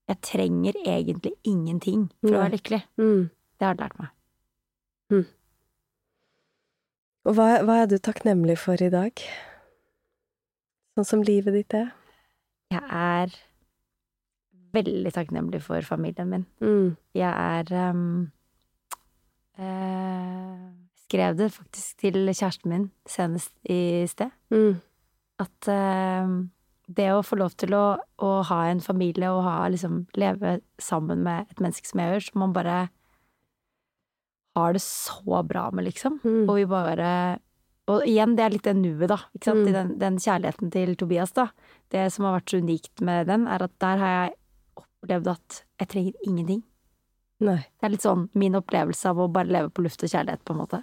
[0.09, 2.80] Jeg trenger egentlig ingenting for å være lykkelig.
[2.98, 3.28] Mm.
[3.30, 4.16] Det har det lært meg.
[7.28, 9.22] Og hva, hva er du takknemlig for i dag?
[10.96, 11.92] Sånn som livet ditt er?
[12.72, 13.34] Jeg er
[14.74, 16.46] veldig takknemlig for familien min.
[16.62, 16.94] Mm.
[17.18, 18.30] Jeg er um,
[19.59, 20.70] eh,
[21.11, 24.30] Skrev det faktisk til kjæresten min senest i sted.
[24.55, 24.78] Mm.
[25.42, 26.36] At ehm,
[26.97, 27.84] det å få lov til å,
[28.22, 32.24] å ha en familie og ha, liksom, leve sammen med et menneske som jeg gjør,
[32.26, 32.78] som man bare
[34.59, 36.18] har det så bra med, liksom.
[36.24, 36.43] Mm.
[36.49, 37.12] Og vi bare
[37.91, 39.16] Og igjen, det er litt det nuet, da.
[39.34, 39.66] Ikke sant?
[39.66, 39.74] I Mm.
[39.74, 41.49] den, den kjærligheten til Tobias, da.
[41.91, 44.36] Det som har vært så unikt med den, er at der har jeg
[44.78, 46.62] opplevd at jeg trenger ingenting.
[47.41, 47.57] Nei.
[47.80, 50.55] Det er litt sånn min opplevelse av å bare leve på luft og kjærlighet, på
[50.55, 50.82] en måte.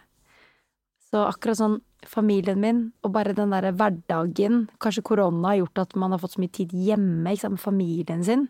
[1.07, 1.77] Så akkurat sånn
[2.07, 6.35] familien min, og bare den derre hverdagen Kanskje korona har gjort at man har fått
[6.35, 8.47] så mye tid hjemme, ikke sant, med familien sin.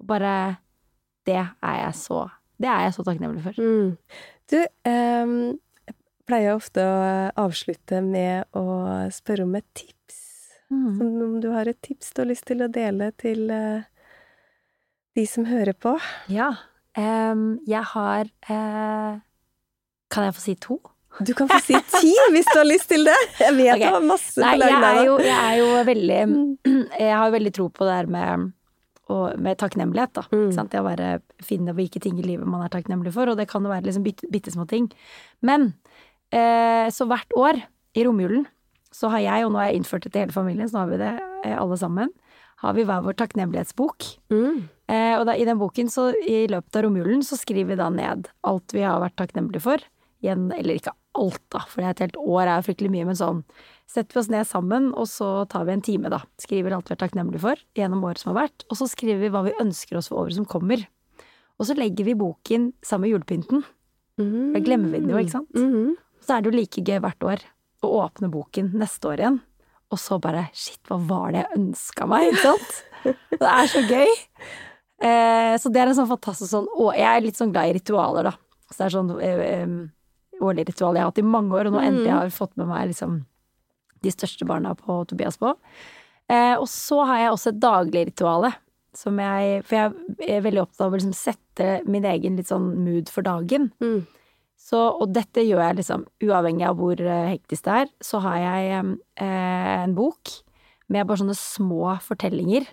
[0.00, 0.34] Og bare
[1.26, 2.24] Det er jeg så
[2.58, 3.58] Det er jeg så takknemlig for.
[3.58, 3.96] Mm.
[4.50, 5.32] Du, um,
[5.86, 5.96] jeg
[6.28, 6.98] pleier ofte å
[7.42, 8.64] avslutte med å
[9.10, 10.18] spørre om et tips.
[10.70, 10.92] Mm.
[10.98, 13.82] Som Om du har et tips du har lyst til å dele til uh,
[15.16, 15.96] de som hører på?
[16.30, 16.52] Ja.
[16.98, 19.18] Um, jeg har uh,
[20.12, 20.78] Kan jeg få si to?
[21.20, 23.18] Du kan få si ti hvis du har lyst til det!
[23.40, 23.84] Jeg vet okay.
[23.84, 25.04] du har masse Nei, på laget er der.
[25.08, 26.48] jo, jeg er jo veldig Mm.
[27.02, 28.52] Jeg har veldig tro på det her med,
[29.42, 30.24] med takknemlighet, da.
[30.32, 30.68] Mm.
[30.70, 31.10] Det å bare
[31.44, 34.04] finne hvilke ting i livet man er takknemlig for, og det kan jo være liksom
[34.06, 34.88] bitte, bitte små ting.
[35.44, 35.72] Men
[36.32, 37.60] eh, så hvert år
[37.98, 38.46] i romjulen
[38.92, 40.92] så har jeg, og nå har jeg innført det til hele familien, så nå har
[40.92, 41.12] vi det
[41.48, 42.12] eh, alle sammen,
[42.62, 44.08] har vi hver vår takknemlighetsbok.
[44.32, 44.68] Mm.
[44.92, 47.88] Eh, og da, i den boken, så i løpet av romjulen, så skriver vi da
[47.92, 49.82] ned alt vi har vært takknemlige for.
[50.22, 53.42] Igjen, eller ikke alt, da, for et helt år er fryktelig mye, men sånn
[53.90, 56.22] setter vi oss ned sammen, og så tar vi en time, da.
[56.40, 59.30] Skriver alt vi er takknemlige for gjennom året som har vært, og så skriver vi
[59.34, 60.86] hva vi ønsker oss for året som kommer.
[61.60, 63.64] Og så legger vi boken sammen med julepynten.
[64.20, 64.52] Mm.
[64.54, 65.52] Da glemmer vi den jo, ikke sant?
[65.56, 65.94] Mm.
[66.24, 67.46] Så er det jo like gøy hvert år
[67.82, 69.40] å åpne boken neste år igjen,
[69.92, 72.76] og så bare shit, hva var det jeg ønska meg, ikke sant?
[73.42, 74.12] Det er så gøy.
[75.02, 77.74] Eh, så det er en sånn fantastisk sånn å, Jeg er litt sånn glad i
[77.74, 78.32] ritualer, da.
[78.70, 79.72] Så det er sånn eh, eh,
[80.42, 82.70] årlig ritual jeg har hatt i mange år, og nå endelig har jeg fått med
[82.70, 83.22] meg liksom
[84.02, 85.54] de største barna på Tobias på.
[86.32, 88.52] Eh, og så har jeg også et daglig rituale.
[88.92, 92.74] Som jeg, for jeg er veldig opptatt av å liksom sette min egen litt sånn
[92.84, 93.70] mood for dagen.
[93.80, 94.02] Mm.
[94.60, 97.88] Så, og dette gjør jeg liksom uavhengig av hvor eh, hektisk det er.
[98.04, 98.82] Så har jeg
[99.16, 100.34] eh, en bok
[100.92, 102.68] med bare sånne små fortellinger.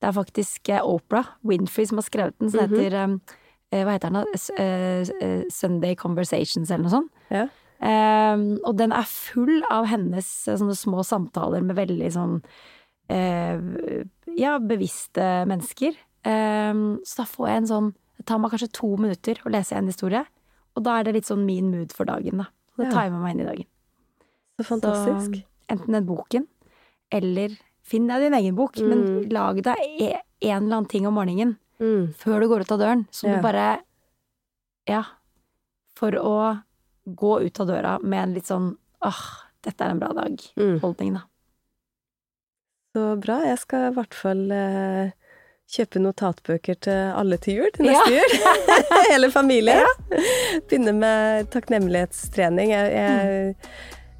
[0.00, 3.38] Det er faktisk eh, Oprah Winfrey som har skrevet den, som heter eh, eh,
[3.70, 4.40] Hva heter den da?
[4.58, 7.12] Eh, eh, Sunday Conversations eller noe sånt.
[7.30, 7.46] Ja.
[7.80, 12.34] Um, og den er full av hennes eh, sånne små samtaler med veldig sånn
[13.08, 14.02] uh,
[14.36, 15.96] ja, bevisste mennesker.
[16.26, 17.86] Um, så da får jeg en sånn
[18.20, 20.20] Det tar meg kanskje to minutter å lese en historie,
[20.76, 22.50] og da er det litt sånn min mood for dagen, da.
[22.74, 23.06] Så det Ja.
[23.08, 23.68] med meg inn i dagen.
[24.60, 25.38] Så fantastisk.
[25.40, 26.44] Så enten den boken,
[27.10, 31.14] eller finn deg din egen bok, men lag deg e- en eller annen ting om
[31.16, 32.12] morgenen Mm.
[32.14, 33.36] før du går ut av døren, Så Ja.
[33.36, 33.80] du bare
[34.88, 35.02] Ja.
[35.96, 36.62] For å
[37.08, 39.22] gå ut av døra med en litt sånn åh,
[39.62, 41.14] dette er en bra dag-holdning, Mm.
[41.14, 41.22] da.
[42.94, 43.38] Så bra.
[43.46, 45.10] Jeg skal i hvert fall eh,
[45.70, 47.92] kjøpe notatbøker til alle til jul til Ja.
[47.92, 48.32] neste jul.
[49.12, 49.86] Hele familien.
[50.66, 52.70] Begynne med takknemlighetstrening.
[52.74, 53.56] Jeg, jeg,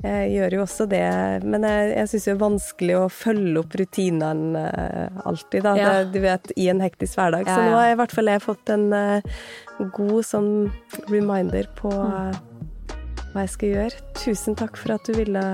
[0.02, 1.00] jeg gjør jo også det,
[1.44, 5.74] men jeg, jeg syns det er vanskelig å følge opp rutinene eh, alltid, da.
[5.76, 5.90] Ja.
[6.00, 7.44] Det, du vet, i en hektisk hverdag.
[7.44, 9.44] Ja, Så nå har jeg i hvert fall jeg fått en uh,
[9.98, 10.50] god sånn
[11.10, 12.40] reminder på eh,
[13.34, 14.02] hva jeg skal gjøre.
[14.22, 15.44] Tusen takk for at du ville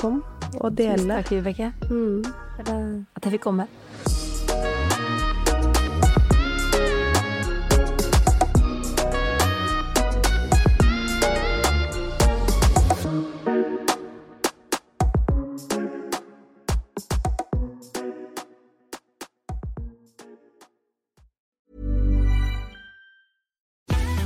[0.00, 0.24] komme
[0.60, 0.96] og dele.
[0.96, 2.24] Tusen takk, Vibeke, Mm.
[2.64, 3.68] at jeg fikk komme.